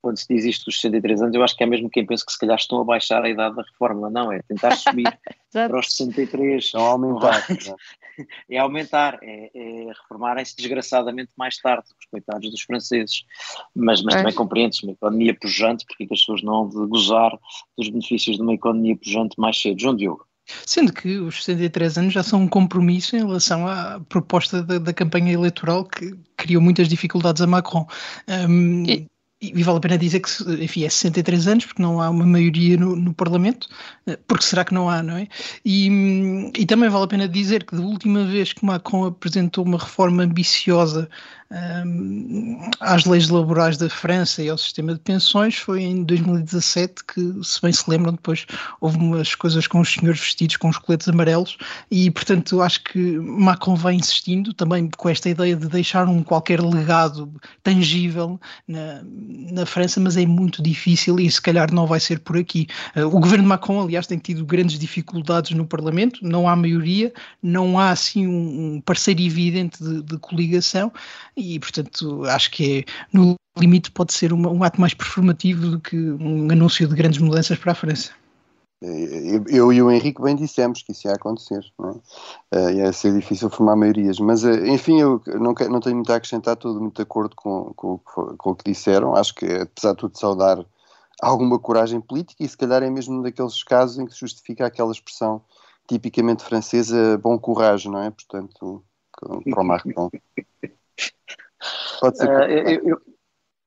[0.00, 1.34] quando se diz isto dos 63 anos.
[1.34, 3.54] Eu acho que é mesmo quem pensa que se calhar estão a baixar a idade
[3.54, 4.08] da reforma.
[4.08, 5.04] Não, é tentar subir
[5.52, 6.72] para os 63.
[6.72, 7.46] Não aumentar.
[8.50, 13.24] é aumentar, é, é reformarem-se desgraçadamente mais tarde, os coitados dos franceses.
[13.76, 14.18] Mas, mas é.
[14.20, 17.38] também compreendes uma economia pujante, porque as pessoas não hão de gozar
[17.76, 19.78] dos benefícios de uma economia pujante mais cedo.
[19.78, 20.29] João Diogo.
[20.66, 24.92] Sendo que os 63 anos já são um compromisso em relação à proposta da, da
[24.92, 27.86] campanha eleitoral que criou muitas dificuldades a Macron.
[28.28, 28.84] Um,
[29.42, 30.30] e, e vale a pena dizer que,
[30.62, 33.68] enfim, é 63 anos, porque não há uma maioria no, no Parlamento,
[34.06, 35.26] eh, porque será que não há, não é?
[35.64, 39.78] E, e também vale a pena dizer que da última vez que Macron apresentou uma
[39.78, 41.08] reforma ambiciosa
[42.78, 47.60] às leis laborais da França e ao sistema de pensões foi em 2017 que, se
[47.60, 48.46] bem se lembram, depois
[48.80, 51.58] houve umas coisas com os senhores vestidos com os coletes amarelos
[51.90, 56.60] e, portanto, acho que Macron vai insistindo também com esta ideia de deixar um qualquer
[56.62, 57.32] legado
[57.64, 59.02] tangível na,
[59.50, 62.68] na França, mas é muito difícil e se calhar não vai ser por aqui.
[62.94, 67.76] Uh, o governo Macron, aliás, tem tido grandes dificuldades no Parlamento, não há maioria, não
[67.76, 70.92] há assim um parceiro evidente de, de coligação
[71.40, 75.80] e, portanto, acho que é, no limite pode ser uma, um ato mais performativo do
[75.80, 78.12] que um anúncio de grandes mudanças para a França.
[78.82, 82.58] Eu e o Henrique bem dissemos que isso ia acontecer, não é?
[82.58, 86.16] Uh, ia ser difícil formar maiorias, mas uh, enfim, eu não, não tenho muito a
[86.16, 89.14] acrescentar, estou muito de acordo com, com, com, o que disseram.
[89.14, 90.64] Acho que, apesar de tudo, saudar
[91.20, 94.92] alguma coragem política e se calhar é mesmo daqueles casos em que se justifica aquela
[94.92, 95.42] expressão
[95.86, 98.10] tipicamente francesa, bom coragem, não é?
[98.10, 98.82] Portanto,
[99.20, 100.08] para o Macron.
[102.00, 102.28] Pode ser.
[102.28, 103.00] Uh, eu, eu,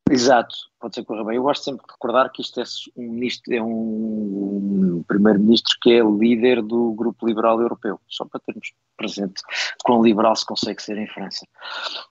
[0.10, 1.38] exato, pode ser que corra bem.
[1.38, 2.64] Eu gosto sempre de recordar que isto é
[2.98, 8.74] um, ministro, é um, primeiro-ministro que é líder do Grupo Liberal Europeu, só para termos
[8.98, 9.42] presente
[9.84, 11.46] quão liberal se consegue ser em França.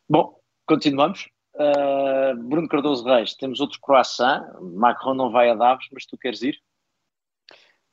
[0.08, 1.28] Bom, continuamos.
[1.54, 4.42] Uh, Bruno Cardoso Reis, temos outro croissant.
[4.74, 6.58] Macron não vai a Davos, mas tu queres ir?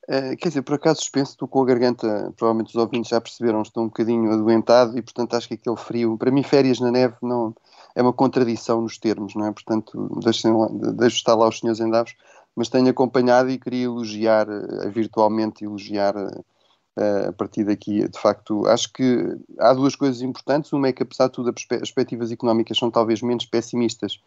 [0.10, 3.62] Uh, quer dizer, por acaso suspenso, estou com a garganta, provavelmente os ouvintes já perceberam,
[3.62, 7.14] estou um bocadinho adoentado e portanto acho que aquele frio, para mim férias na neve
[7.22, 7.56] não,
[7.94, 9.52] é uma contradição nos termos, não é?
[9.52, 10.52] Portanto, deixem
[10.96, 12.16] deixo estar lá os senhores em Davos,
[12.56, 18.08] mas tenho acompanhado e queria elogiar, uh, virtualmente elogiar uh, a partir daqui.
[18.08, 20.74] De facto, acho que há duas coisas importantes.
[20.74, 24.20] Uma é que, apesar de tudo, as perspectivas económicas são talvez menos pessimistas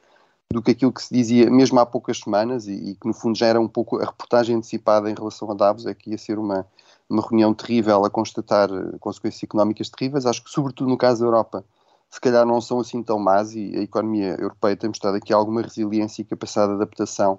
[0.53, 3.37] do que aquilo que se dizia mesmo há poucas semanas e, e, que no fundo
[3.37, 6.39] já era um pouco a reportagem antecipada em relação a Davos, é que ia ser
[6.39, 6.67] uma,
[7.09, 10.27] uma reunião terrível a constatar eh, consequências económicas terríveis.
[10.27, 11.65] Acho que sobretudo no caso da Europa
[12.13, 15.63] se calhar não são assim tão más e a economia europeia tem mostrado aqui alguma
[15.63, 17.39] resiliência e capacidade de adaptação,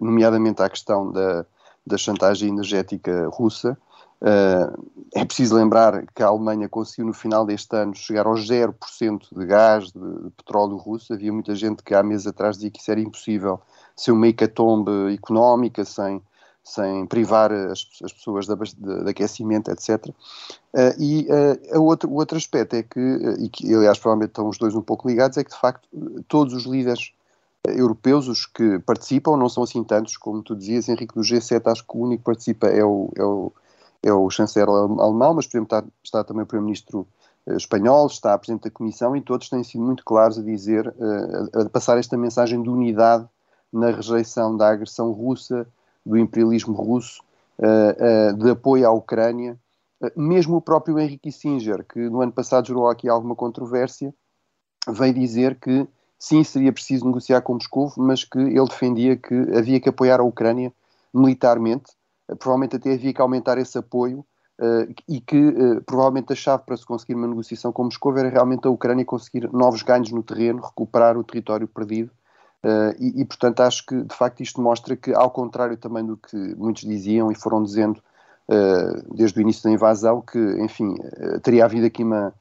[0.00, 1.44] nomeadamente à questão da,
[1.86, 3.76] da chantagem energética russa.
[4.20, 9.26] Uh, é preciso lembrar que a Alemanha conseguiu no final deste ano chegar aos 0%
[9.30, 11.12] de gás, de, de, petróleo russo.
[11.12, 13.60] Havia muita gente que há meses atrás dizia que isso era impossível,
[13.94, 16.22] sem uma hecatombe económica, sem,
[16.64, 20.06] sem privar as, as pessoas de, de, de, aquecimento, etc.
[20.06, 20.12] Uh,
[20.98, 21.28] e
[21.74, 23.00] uh, outro, o outro aspecto é que,
[23.38, 25.86] e que aliás provavelmente estão os dois um pouco ligados, é que de facto
[26.26, 27.12] todos os líderes
[27.66, 31.86] europeus, os que participam, não são assim tantos, como tu dizias, Henrique, do G7 acho
[31.86, 33.52] que o único que participa é o, é o
[34.02, 37.06] é o chanceler alemão, mas, por exemplo, está, está também o primeiro-ministro
[37.46, 40.86] eh, espanhol, está a presidente da Comissão e todos têm sido muito claros a dizer,
[40.86, 43.26] eh, a, passar esta mensagem de unidade
[43.72, 45.66] na rejeição da agressão russa,
[46.04, 47.22] do imperialismo russo,
[47.58, 49.58] eh, de apoio à Ucrânia.
[50.14, 54.14] Mesmo o próprio Henrique Kissinger, que no ano passado gerou aqui alguma controvérsia,
[54.88, 59.80] veio dizer que sim, seria preciso negociar com Moscou, mas que ele defendia que havia
[59.80, 60.72] que apoiar a Ucrânia
[61.12, 61.95] militarmente
[62.34, 64.24] provavelmente até havia que aumentar esse apoio
[64.60, 68.28] uh, e que uh, provavelmente a chave para se conseguir uma negociação com Moscou era
[68.28, 72.10] realmente a Ucrânia conseguir novos ganhos no terreno, recuperar o território perdido.
[72.64, 76.16] Uh, e, e, portanto, acho que de facto isto mostra que, ao contrário também do
[76.16, 78.02] que muitos diziam e foram dizendo
[79.12, 80.94] desde o início da invasão, que, enfim,
[81.42, 82.32] teria havido aqui uma,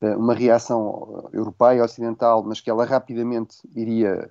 [0.00, 4.30] uma reação europeia, ocidental, mas que ela rapidamente iria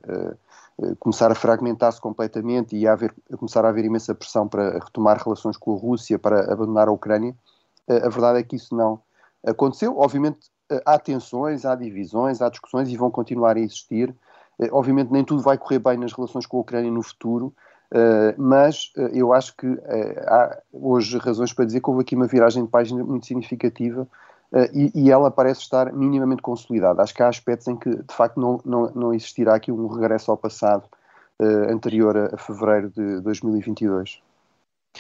[0.82, 4.79] eh, começar a fragmentar-se completamente e a, haver, a começar a haver imensa pressão para
[4.79, 7.36] retomar relações com a Rússia, para abandonar a Ucrânia.
[7.88, 9.01] Eh, a verdade é que isso não
[9.45, 9.97] aconteceu.
[9.97, 10.39] Obviamente
[10.71, 14.15] eh, há tensões, há divisões, há discussões e vão continuar a existir.
[14.71, 17.53] Obviamente nem tudo vai correr bem nas relações com a Ucrânia no futuro,
[18.38, 19.67] mas eu acho que
[20.27, 24.05] há hoje razões para dizer que houve aqui uma viragem de página muito significativa
[24.74, 27.04] e, e, ela parece estar minimamente consolidada.
[27.04, 30.32] Acho que há aspectos em que, de facto, não, não, não existirá aqui um regresso
[30.32, 30.86] ao passado
[31.40, 34.22] uh, anterior a, a, fevereiro de 2022.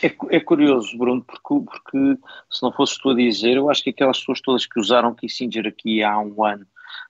[0.03, 2.17] É, é curioso, Bruno, porque, porque,
[2.49, 5.67] se não fosses tu a dizer, eu acho que aquelas pessoas todas que usaram Kissinger
[5.67, 6.65] aqui há um ano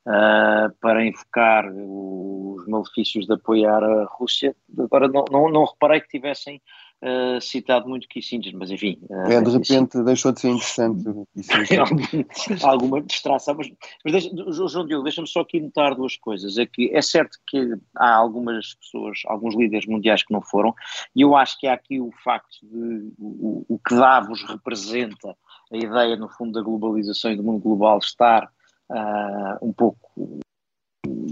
[0.08, 6.08] uh, para invocar os malefícios de apoiar a Rússia, agora não, não, não reparei que
[6.08, 6.62] tivessem
[7.04, 9.00] uh, citado muito Kissinger, mas enfim.
[9.10, 11.06] Uh, é, de repente assim, deixou de ser interessante
[12.64, 13.72] alguma distração, mas,
[14.04, 16.58] mas deixa, João Diogo, deixa-me só aqui notar duas coisas.
[16.58, 20.74] É que é certo que há algumas pessoas, alguns líderes mundiais que não foram,
[21.16, 25.36] e eu acho que há aqui o facto de o, o que Davos representa,
[25.72, 28.50] a ideia, no fundo, da globalização e do mundo global estar
[28.90, 30.40] uh, um pouco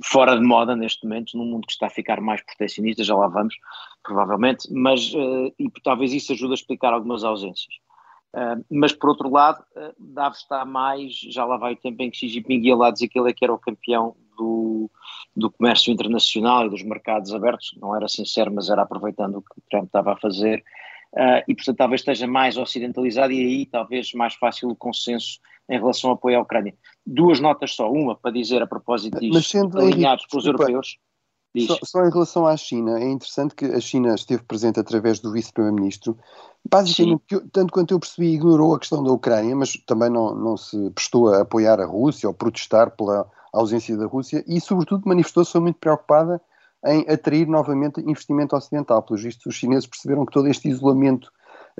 [0.03, 3.27] fora de moda neste momento, num mundo que está a ficar mais proteccionista, já lá
[3.27, 3.55] vamos,
[4.03, 7.73] provavelmente, mas uh, e talvez isso ajude a explicar algumas ausências.
[8.33, 12.12] Uh, mas por outro lado, uh, Davos está mais, já lá vai o tempo em
[12.12, 14.91] que Xi Jinping ia lá dizer que ele é que era o campeão do,
[15.36, 19.62] do comércio internacional e dos mercados abertos, não era sincero, mas era aproveitando o que
[19.69, 20.63] Trump estava a fazer,
[21.13, 25.77] uh, e portanto talvez esteja mais ocidentalizado e aí talvez mais fácil o consenso em
[25.77, 26.75] relação ao apoio à Ucrânia.
[27.10, 30.98] Duas notas só, uma para dizer a propósito disto, Mas sendo alinhados pelos europeus.
[31.65, 35.32] Só, só, em relação à China, é interessante que a China esteve presente através do
[35.32, 36.17] vice-primeiro-ministro.
[36.70, 40.91] Basicamente, tanto quanto eu percebi, ignorou a questão da Ucrânia, mas também não, não se
[40.91, 45.80] prestou a apoiar a Rússia ou protestar pela ausência da Rússia e, sobretudo, manifestou-se muito
[45.80, 46.41] preocupada
[46.86, 49.02] em atrair novamente investimento ocidental.
[49.02, 51.32] Pelos vistos, os chineses perceberam que todo este isolamento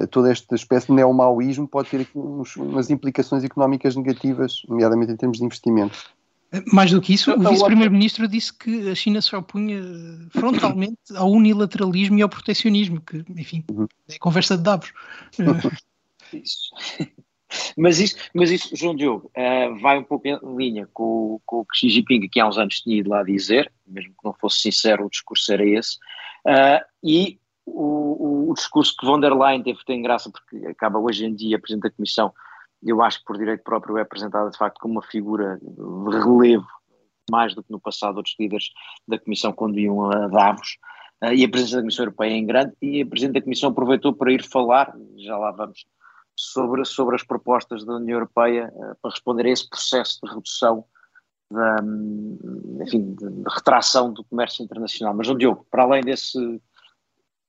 [0.06, 5.40] toda esta espécie de neomaoísmo pode ter uns, umas implicações económicas negativas, nomeadamente em termos
[5.40, 5.98] de investimento.
[6.72, 9.82] Mais do que isso, o vice-primeiro-ministro disse que a China se opunha
[10.30, 13.88] frontalmente ao unilateralismo e ao proteccionismo, que, enfim, uhum.
[14.08, 14.94] é conversa de Davos.
[16.32, 16.72] isso.
[17.78, 21.66] Mas isso, mas isso, João Diogo, uh, vai um pouco em linha com, com o
[21.66, 24.60] que Xi Jinping aqui há uns anos tinha ido lá dizer, mesmo que não fosse
[24.60, 25.96] sincero, o discurso era esse,
[26.46, 31.26] uh, e o, o, discurso que von der Leyen teve tem graça porque acaba hoje
[31.26, 32.34] em dia, Presidente da Comissão,
[32.82, 36.68] eu acho que por direito próprio é apresentada de facto como uma figura de relevo,
[37.30, 38.70] mais do que no passado outros líderes
[39.08, 40.78] da Comissão quando iam a Davos,
[41.24, 44.14] uh, e a Presidente da Comissão Europeia em grande, e a Presidente da Comissão aproveitou
[44.14, 45.86] para ir falar, já lá vamos,
[46.36, 50.86] sobre, sobre as propostas da União Europeia uh, para responder a esse processo de redução
[51.52, 51.78] da,
[52.84, 55.14] enfim, de, de retração do comércio internacional.
[55.14, 56.62] Mas, Diogo, para além desse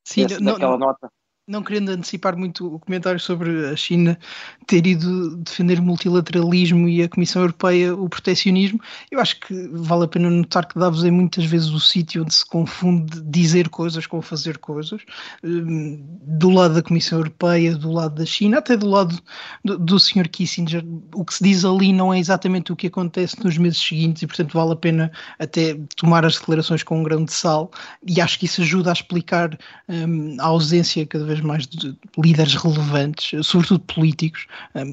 [0.08, 1.12] Sim, não, daquela não, nota
[1.48, 4.18] não querendo antecipar muito o comentário sobre a China
[4.66, 8.78] ter ido defender o multilateralismo e a Comissão Europeia o proteccionismo,
[9.10, 12.34] eu acho que vale a pena notar que Davos é muitas vezes o sítio onde
[12.34, 15.00] se confunde dizer coisas com fazer coisas,
[15.42, 19.18] hum, do lado da Comissão Europeia, do lado da China, até do lado
[19.64, 20.28] do, do Sr.
[20.28, 20.84] Kissinger.
[21.14, 24.26] O que se diz ali não é exatamente o que acontece nos meses seguintes e,
[24.26, 27.70] portanto, vale a pena até tomar as declarações com um grão de sal
[28.06, 29.58] e acho que isso ajuda a explicar
[29.88, 34.46] um, a ausência cada vez mais de líderes relevantes, sobretudo políticos.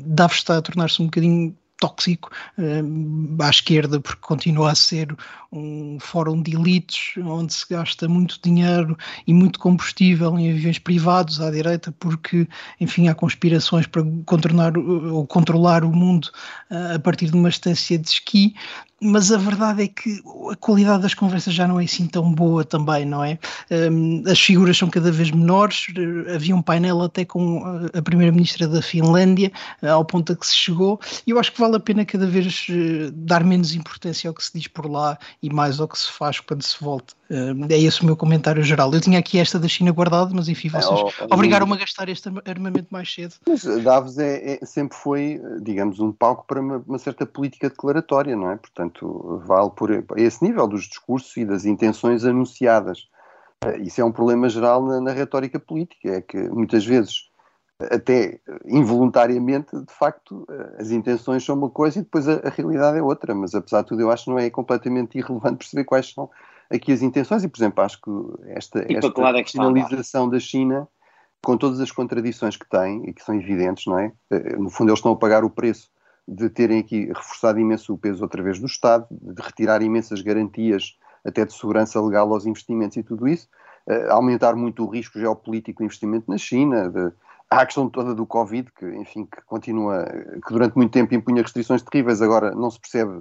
[0.06, 2.32] Davos está a tornar-se um bocadinho tóxico
[3.40, 5.16] à esquerda, porque continua a ser
[5.52, 11.42] um fórum de elites onde se gasta muito dinheiro e muito combustível em aviões privados
[11.42, 12.48] à direita, porque,
[12.80, 16.30] enfim, há conspirações para contornar ou controlar o mundo
[16.96, 18.56] a partir de uma estância de esqui
[19.02, 22.64] mas a verdade é que a qualidade das conversas já não é assim tão boa
[22.64, 23.38] também, não é?
[23.70, 25.88] Um, as figuras são cada vez menores,
[26.34, 27.62] havia um painel até com
[27.94, 31.76] a primeira-ministra da Finlândia, ao ponto a que se chegou, e eu acho que vale
[31.76, 35.52] a pena cada vez eh, dar menos importância ao que se diz por lá e
[35.54, 37.14] mais ao que se faz quando se volta.
[37.30, 38.94] É esse o meu comentário geral.
[38.94, 42.08] Eu tinha aqui esta da China guardada, mas enfim, vocês é, oh, obrigaram-me a gastar
[42.08, 43.36] este armamento mais cedo.
[43.48, 48.36] Mas Davos é, é, sempre foi, digamos, um palco para uma, uma certa política declaratória,
[48.36, 48.58] não é?
[48.58, 53.08] Portanto, vale por esse nível dos discursos e das intenções anunciadas.
[53.64, 57.30] Eh, isso é um problema geral na, na retórica política, é que muitas vezes,
[57.80, 62.98] até involuntariamente, de facto, eh, as intenções são uma coisa e depois a, a realidade
[62.98, 63.34] é outra.
[63.34, 66.30] Mas apesar de tudo, eu acho que não é completamente irrelevante perceber quais são
[66.72, 67.44] aqui as intenções.
[67.44, 68.12] E, por exemplo, acho que
[68.50, 70.88] esta, esta é finalização da China,
[71.44, 74.12] com todas as contradições que tem e que são evidentes, não é?
[74.32, 75.90] Eh, no fundo, eles estão a pagar o preço
[76.28, 80.98] de terem aqui reforçado imenso o peso outra vez do Estado, de retirar imensas garantias
[81.24, 83.48] até de segurança legal aos investimentos e tudo isso,
[83.88, 87.12] uh, aumentar muito o risco geopolítico de investimento na China, de,
[87.50, 90.06] há a questão toda do Covid, que, enfim, que continua,
[90.46, 93.20] que durante muito tempo impunha restrições terríveis, agora não se percebe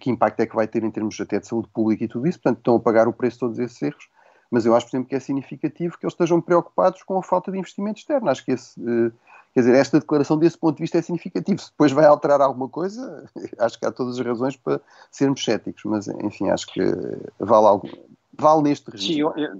[0.00, 2.38] que impacto é que vai ter em termos até de saúde pública e tudo isso,
[2.40, 4.08] portanto estão a pagar o preço de todos esses erros,
[4.50, 7.52] mas eu acho, por exemplo, que é significativo que eles estejam preocupados com a falta
[7.52, 8.80] de investimento externo, acho que esse...
[8.80, 9.12] Uh,
[9.54, 11.58] Quer dizer, esta declaração desse ponto de vista é significativo.
[11.58, 15.82] Se depois vai alterar alguma coisa, acho que há todas as razões para sermos céticos,
[15.84, 16.80] mas enfim, acho que
[17.40, 17.88] vale algo,
[18.38, 19.14] vale neste registro.
[19.14, 19.56] Sim, eu, eu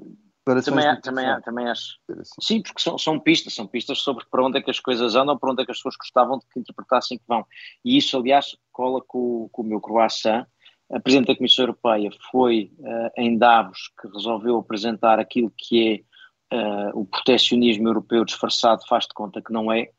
[0.65, 1.99] também, também, também acho.
[2.11, 2.41] Assim.
[2.41, 5.39] Sim, porque são, são pistas, são pistas sobre para onde é que as coisas andam,
[5.39, 7.45] para onde é que as pessoas gostavam de que interpretassem que vão.
[7.85, 10.47] E isso, aliás, cola com, com o meu croissant.
[10.91, 16.05] A Presidente da Comissão Europeia foi uh, em Davos que resolveu apresentar aquilo que
[16.51, 19.91] é uh, o protecionismo europeu disfarçado faz de conta que não é,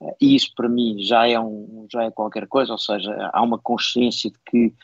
[0.00, 3.42] uh, e isso para mim já é, um, já é qualquer coisa, ou seja, há
[3.42, 4.74] uma consciência de que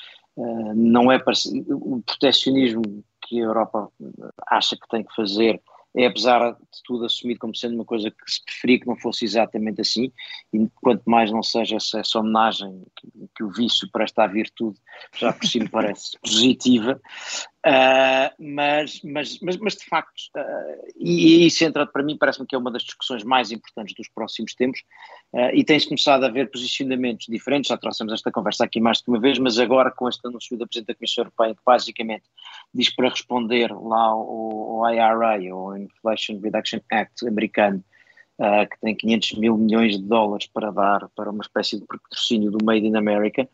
[0.75, 1.17] não é
[1.71, 2.83] o protecionismo
[3.27, 3.89] que a Europa
[4.49, 5.61] acha que tem que fazer
[5.97, 9.25] é, apesar de tudo, assumido como sendo uma coisa que se preferia que não fosse
[9.25, 10.11] exatamente assim,
[10.53, 14.77] e quanto mais não seja essa, essa homenagem que, que, o vício presta à virtude,
[15.17, 17.01] já por si me parece positiva,
[17.67, 22.55] Uh, mas, mas, mas, mas, de facto, uh, e, isso entra para mim, parece-me que
[22.55, 24.81] é uma das discussões mais importantes dos próximos tempos,
[25.33, 29.05] uh, e tem-se começado a ver posicionamentos diferentes, já trouxemos esta conversa aqui mais de
[29.09, 32.25] uma vez, mas agora com este anúncio da Presidente da Comissão Europeia, que basicamente
[32.75, 37.83] diz para responder lá ao IRA, ou Inflation Reduction Act americano,
[38.71, 42.63] que tem 500 mil milhões de dólares para dar para uma espécie de patrocínio do
[42.63, 43.49] Made in America,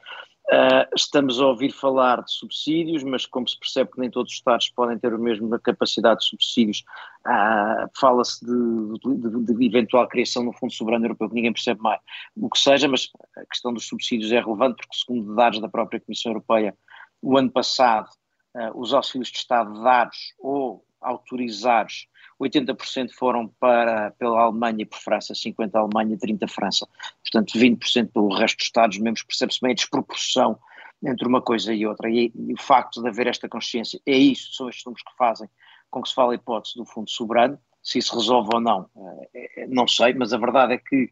[0.52, 4.38] Uh, estamos a ouvir falar de subsídios, mas como se percebe que nem todos os
[4.38, 6.82] Estados podem ter a mesma capacidade de subsídios,
[7.24, 12.00] uh, fala-se de, de, de, eventual criação no Fundo Soberano Europeu, que ninguém percebe mais
[12.36, 16.00] o que seja, mas a questão dos subsídios é relevante porque, segundo dados da própria
[16.00, 16.76] Comissão Europeia,
[17.22, 18.08] o ano passado,
[18.56, 22.08] uh, os auxílios de Estado dados ou autorizados
[22.40, 26.88] 80% foram para, pela Alemanha e por França, 50% Alemanha, 30% França.
[27.22, 30.59] Portanto, 20% pelo resto dos Estados-membros, percebe-se bem a desproporção
[31.03, 32.09] entre uma coisa e outra.
[32.11, 35.49] E, e, o facto de haver esta consciência, é isso, são estes números que fazem
[35.91, 37.59] com que se fale a hipótese do fundo soberano.
[37.82, 38.88] Se isso resolve ou não,
[39.34, 41.11] é, é, não sei, mas a verdade é que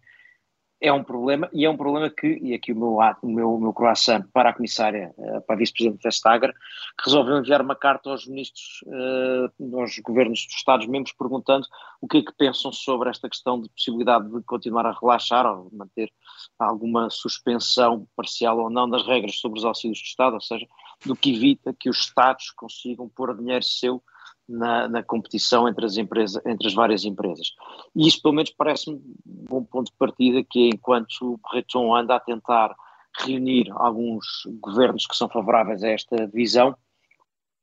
[0.81, 3.61] é um problema, e é um problema que, e aqui o meu, o meu, o
[3.61, 8.11] meu croissant para a comissária, eh, para a vice-presidente Vestager, que resolveu enviar uma carta
[8.11, 11.67] aos ministros, uh, aos governos dos Estados-membros, perguntando
[12.01, 15.69] o que é que pensam sobre esta questão de possibilidade de continuar a relaxar ou
[15.73, 16.13] manter
[16.57, 20.67] alguma suspensão parcial ou não das regras sobre os auxílios de Estado, ou seja,
[21.05, 24.01] do que evita que os Estados consigam pôr dinheiro seu
[24.49, 27.53] na, na, competição entre as, empresas, entre as várias empresas.
[27.95, 31.95] E isso, pelo menos, parece-me um bom ponto de partida, que é enquanto o Breton
[31.95, 32.75] anda a tentar
[33.21, 34.27] reunir alguns
[34.61, 36.77] governos que são favoráveis a esta visão,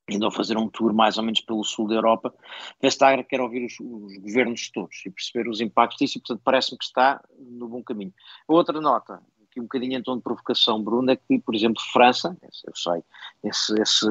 [0.09, 2.33] e não fazer um tour mais ou menos pelo sul da Europa,
[2.79, 6.77] Vestager quer ouvir os, os, governos todos e perceber os impactos disso e, portanto, parece-me
[6.77, 8.13] que está no bom caminho.
[8.47, 9.21] Outra nota,
[9.55, 13.01] aqui um bocadinho em tom de provocação, Bruno, é que, por exemplo, França, eu sei,
[13.43, 14.05] esse, esse,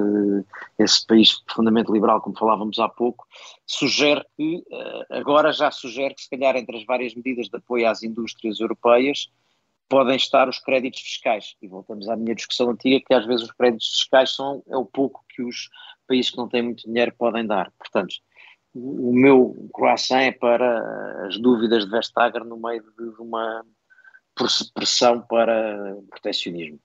[0.79, 3.27] esse país profundamente liberal, como falávamos há pouco,
[3.67, 7.89] sugere que, eh, agora já sugere que, se calhar, entre as várias medidas de apoio
[7.89, 9.31] às indústrias europeias,
[9.89, 11.57] podem estar os créditos fiscais.
[11.61, 14.87] E voltamos à minha discussão antiga, que às vezes os créditos fiscais são é o
[14.87, 15.69] pouco que os
[16.09, 17.71] países que não têm muito dinheiro podem dar.
[17.79, 18.15] Portanto,
[18.75, 23.65] o meu croissant é para as dúvidas de Vestager no meio de uma
[24.75, 26.79] pressão para protecionismo.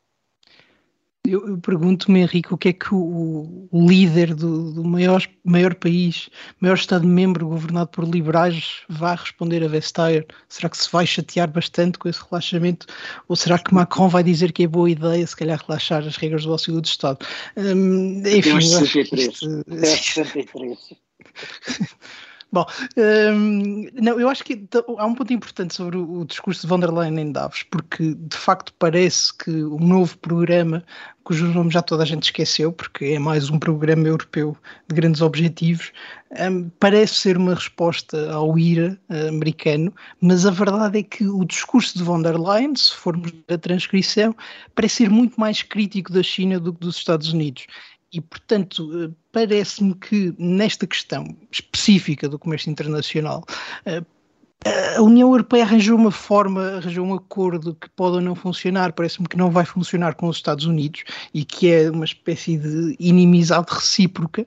[1.28, 5.76] Eu, eu pergunto-me, Henrique, o que é que o, o líder do, do, maior, maior
[5.76, 6.30] país,
[6.60, 10.26] maior Estado-membro governado por liberais, vai responder a Vestager?
[10.48, 12.88] Será que se vai chatear bastante com esse relaxamento?
[13.28, 16.46] Ou será que Macron vai dizer que é boa ideia, se calhar, relaxar as regras
[16.46, 17.24] do auxílio do Estado?
[17.58, 19.28] Hum, enfim, eu 63.
[19.28, 19.66] Isto...
[22.50, 22.52] 63.
[22.52, 22.66] Bom,
[22.98, 26.80] um, não, eu acho que há um ponto importante sobre o, o, discurso de von
[26.80, 30.84] der Leyen em Davos, porque de facto parece que o novo programa,
[31.24, 35.22] cujo nome já toda a gente esqueceu, porque é mais um programa europeu de grandes
[35.22, 35.92] objetivos,
[36.40, 41.46] um, parece ser uma resposta ao IRA uh, americano, mas a verdade é que o
[41.46, 44.36] discurso de von der Leyen, se formos a transcrição,
[44.74, 47.68] parece ser muito mais crítico da China do que dos Estados Unidos.
[48.12, 53.44] E, portanto, eh, parece-me que nesta questão específica do comércio internacional,
[53.86, 54.04] eh,
[54.98, 59.26] a União Europeia arranjou uma forma, arranjou um acordo que pode ou não funcionar, parece-me
[59.26, 61.04] que não vai funcionar com os Estados Unidos
[61.34, 64.46] e que é uma espécie de inimizade recíproca,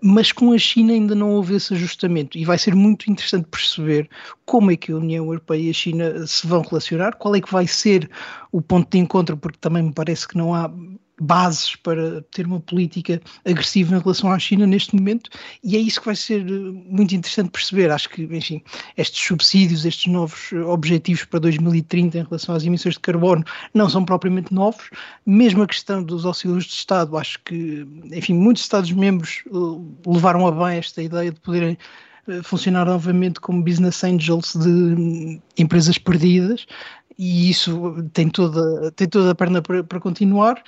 [0.00, 2.38] mas com a China ainda não houve esse ajustamento.
[2.38, 4.08] E vai ser muito interessante perceber
[4.46, 7.50] como é que a União Europeia e a China se vão relacionar, qual é que
[7.50, 8.08] vai ser
[8.52, 10.70] o ponto de encontro, porque também me parece que não há
[11.20, 15.30] bases para ter uma política agressiva em relação à China neste momento,
[15.62, 16.52] e é isso que vai ser eh,
[16.86, 17.90] muito interessante perceber.
[17.90, 18.62] Acho que, enfim,
[18.96, 23.44] estes subsídios, estes novos eh, objetivos para 2030 em relação às emissões de carbono
[23.74, 24.90] não são propriamente novos.
[25.26, 29.50] Mesmo a questão dos auxílios de Estado, acho que, enfim, muitos Estados-membros eh,
[30.06, 31.76] levaram a bem esta ideia de poderem
[32.42, 36.66] funcionar novamente como business angels de hum, empresas perdidas
[37.18, 40.62] e isso tem toda, tem toda a perna para, para continuar.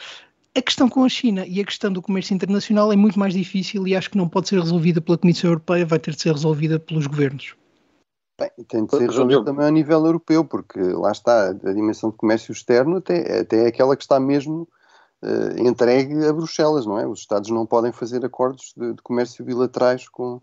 [0.57, 3.86] A questão com a China e a questão do comércio internacional é muito mais difícil
[3.86, 6.78] e acho que não pode ser resolvida pela Comissão Europeia, vai ter de ser resolvida
[6.80, 7.55] pelos governos.
[8.40, 12.16] Bem, tem de ser resolvida também a nível europeu, porque lá está, a dimensão de
[12.16, 14.66] comércio externo até, até é aquela que está mesmo
[15.22, 17.07] uh, entregue a Bruxelas, não é?
[17.07, 20.40] Os Estados não podem fazer acordos de, de comércio bilaterais com,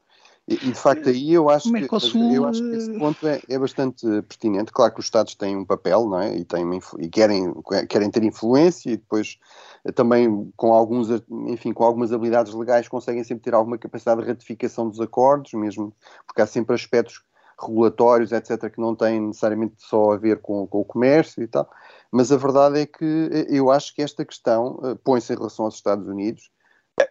[0.47, 3.41] e, e, de facto aí eu acho, que, eu acho que esse eh, ponto é,
[3.49, 4.71] é, bastante pertinente.
[4.71, 6.37] Claro que os Estados têm um papel não é?
[6.37, 6.65] e, têm
[6.99, 7.53] e querem,
[7.89, 9.37] querem ter influência e depois
[9.83, 11.09] eh, também com alguns,
[11.47, 15.93] enfim, com algumas habilidades legais conseguem sempre ter alguma capacidade de ratificação dos acordos, mesmo
[16.25, 17.21] porque há sempre aspectos
[17.59, 21.69] regulatórios, etc., que não têm necessariamente só a ver com, com o comércio e tal.
[22.09, 25.75] Mas a verdade é que eh, eu acho que esta questão põe-se em relação aos
[25.75, 26.49] Estados Unidos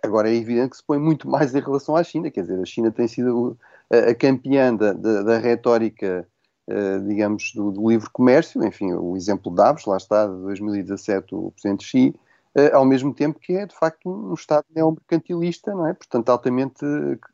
[0.02, 2.64] Agora é evidente que se põe muito mais em relação à China, quer dizer, a
[2.64, 3.56] China tem sido
[3.88, 6.26] a, campeã da, da, da retórica,
[6.68, 11.34] uh, digamos, do, do, livre comércio, enfim, o exemplo de Davos, lá está, de 2017,
[11.36, 12.14] o presidente Xi,
[12.56, 15.94] uh, ao mesmo tempo que é, de facto, um, Estado neomercantilista, não é?
[15.94, 16.84] Portanto, altamente,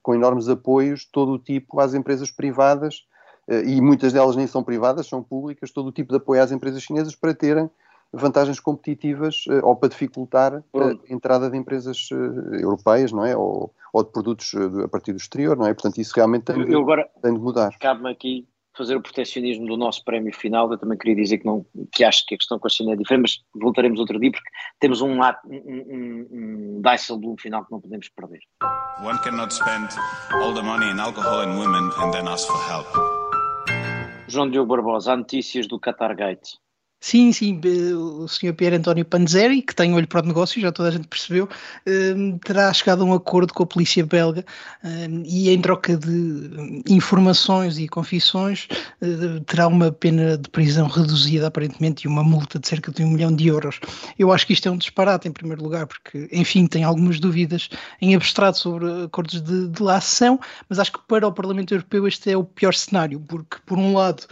[0.02, 3.06] com enormes apoios, todo o tipo, às empresas privadas,
[3.48, 6.52] uh, e muitas delas nem são privadas, são públicas, todo o tipo de apoio às
[6.52, 7.70] empresas chinesas para terem
[8.12, 13.36] vantagens competitivas uh, ou para dificultar a entrada de empresas uh, europeias, não é?
[13.36, 15.74] Ou, ou de produtos uh, a partir do exterior, não é?
[15.74, 17.76] Portanto, isso realmente tem, de, agora, tem de mudar.
[17.78, 18.46] Cabe-me aqui
[18.76, 20.70] fazer o protecionismo do nosso prémio final.
[20.70, 22.96] Eu também queria dizer que, não, que acho que a questão com a China é
[22.96, 24.48] diferente, mas voltaremos outro dia porque
[24.80, 28.40] temos um, um, um, um Dijsselbloem final que não podemos perder.
[29.04, 29.88] One cannot spend
[30.32, 32.86] all the money in alcohol and women and then ask for help.
[34.28, 36.56] João Diogo Barbosa, há notícias do Qatar Gate.
[37.04, 37.60] Sim, sim,
[37.96, 38.54] o Sr.
[38.54, 41.48] Pierre António Panzeri, que tem olho para o negócio, já toda a gente percebeu,
[41.84, 44.44] hum, terá chegado a um acordo com a polícia belga
[44.84, 48.68] hum, e em troca de informações e confissões
[49.46, 53.34] terá uma pena de prisão reduzida aparentemente e uma multa de cerca de um milhão
[53.34, 53.80] de euros.
[54.16, 57.68] Eu acho que isto é um disparate em primeiro lugar, porque enfim, tenho algumas dúvidas
[58.00, 60.38] em abstrato sobre acordos de delação,
[60.68, 63.92] mas acho que para o Parlamento Europeu este é o pior cenário, porque por um
[63.92, 64.22] lado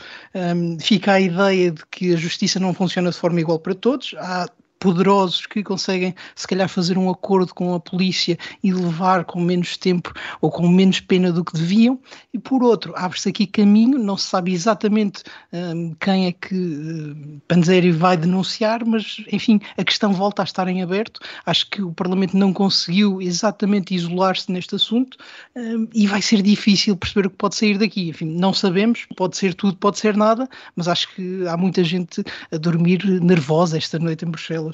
[0.80, 4.14] fica a ideia de que a justiça não funciona de forma igual para todos.
[4.18, 4.46] Há
[4.80, 9.76] poderosos que conseguem, se calhar, fazer um acordo com a polícia e levar com menos
[9.76, 12.00] tempo ou com menos pena do que deviam,
[12.32, 15.22] e por outro, abre-se aqui caminho, não se sabe exatamente
[15.52, 20.66] um, quem é que uh, Panzeri vai denunciar, mas, enfim, a questão volta a estar
[20.66, 21.20] em aberto.
[21.44, 25.18] Acho que o Parlamento não conseguiu exatamente isolar-se neste assunto
[25.54, 28.08] um, e vai ser difícil perceber o que pode sair daqui.
[28.08, 32.24] Enfim, não sabemos, pode ser tudo, pode ser nada, mas acho que há muita gente
[32.50, 34.69] a dormir nervosa esta noite em Bruxelas.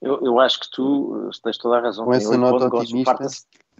[0.00, 2.04] Eu, eu acho que tu eh, tens toda a razão.
[2.04, 3.18] Com essa nota otimista.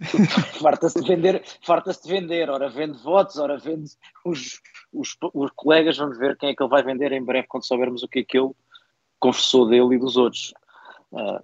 [0.61, 3.91] Farta-se de vender, farta-se de vender, ora vende votos, ora vende
[4.25, 4.59] os,
[4.91, 8.01] os, os, colegas, vamos ver quem é que ele vai vender em breve quando soubermos
[8.01, 8.49] o que é que ele
[9.19, 10.53] confessou dele e dos outros.
[11.11, 11.43] Uh,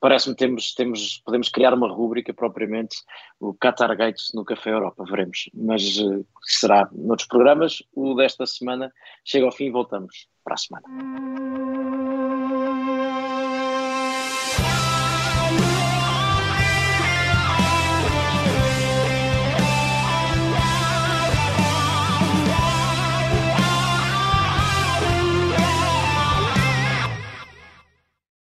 [0.00, 2.96] parece-me que temos, temos, podemos criar uma rúbrica propriamente,
[3.38, 5.50] o Qatar Gates no Café Europa, veremos.
[5.52, 7.82] Mas uh, será noutros programas.
[7.94, 8.90] O desta semana
[9.24, 12.01] chega ao fim e voltamos para a semana.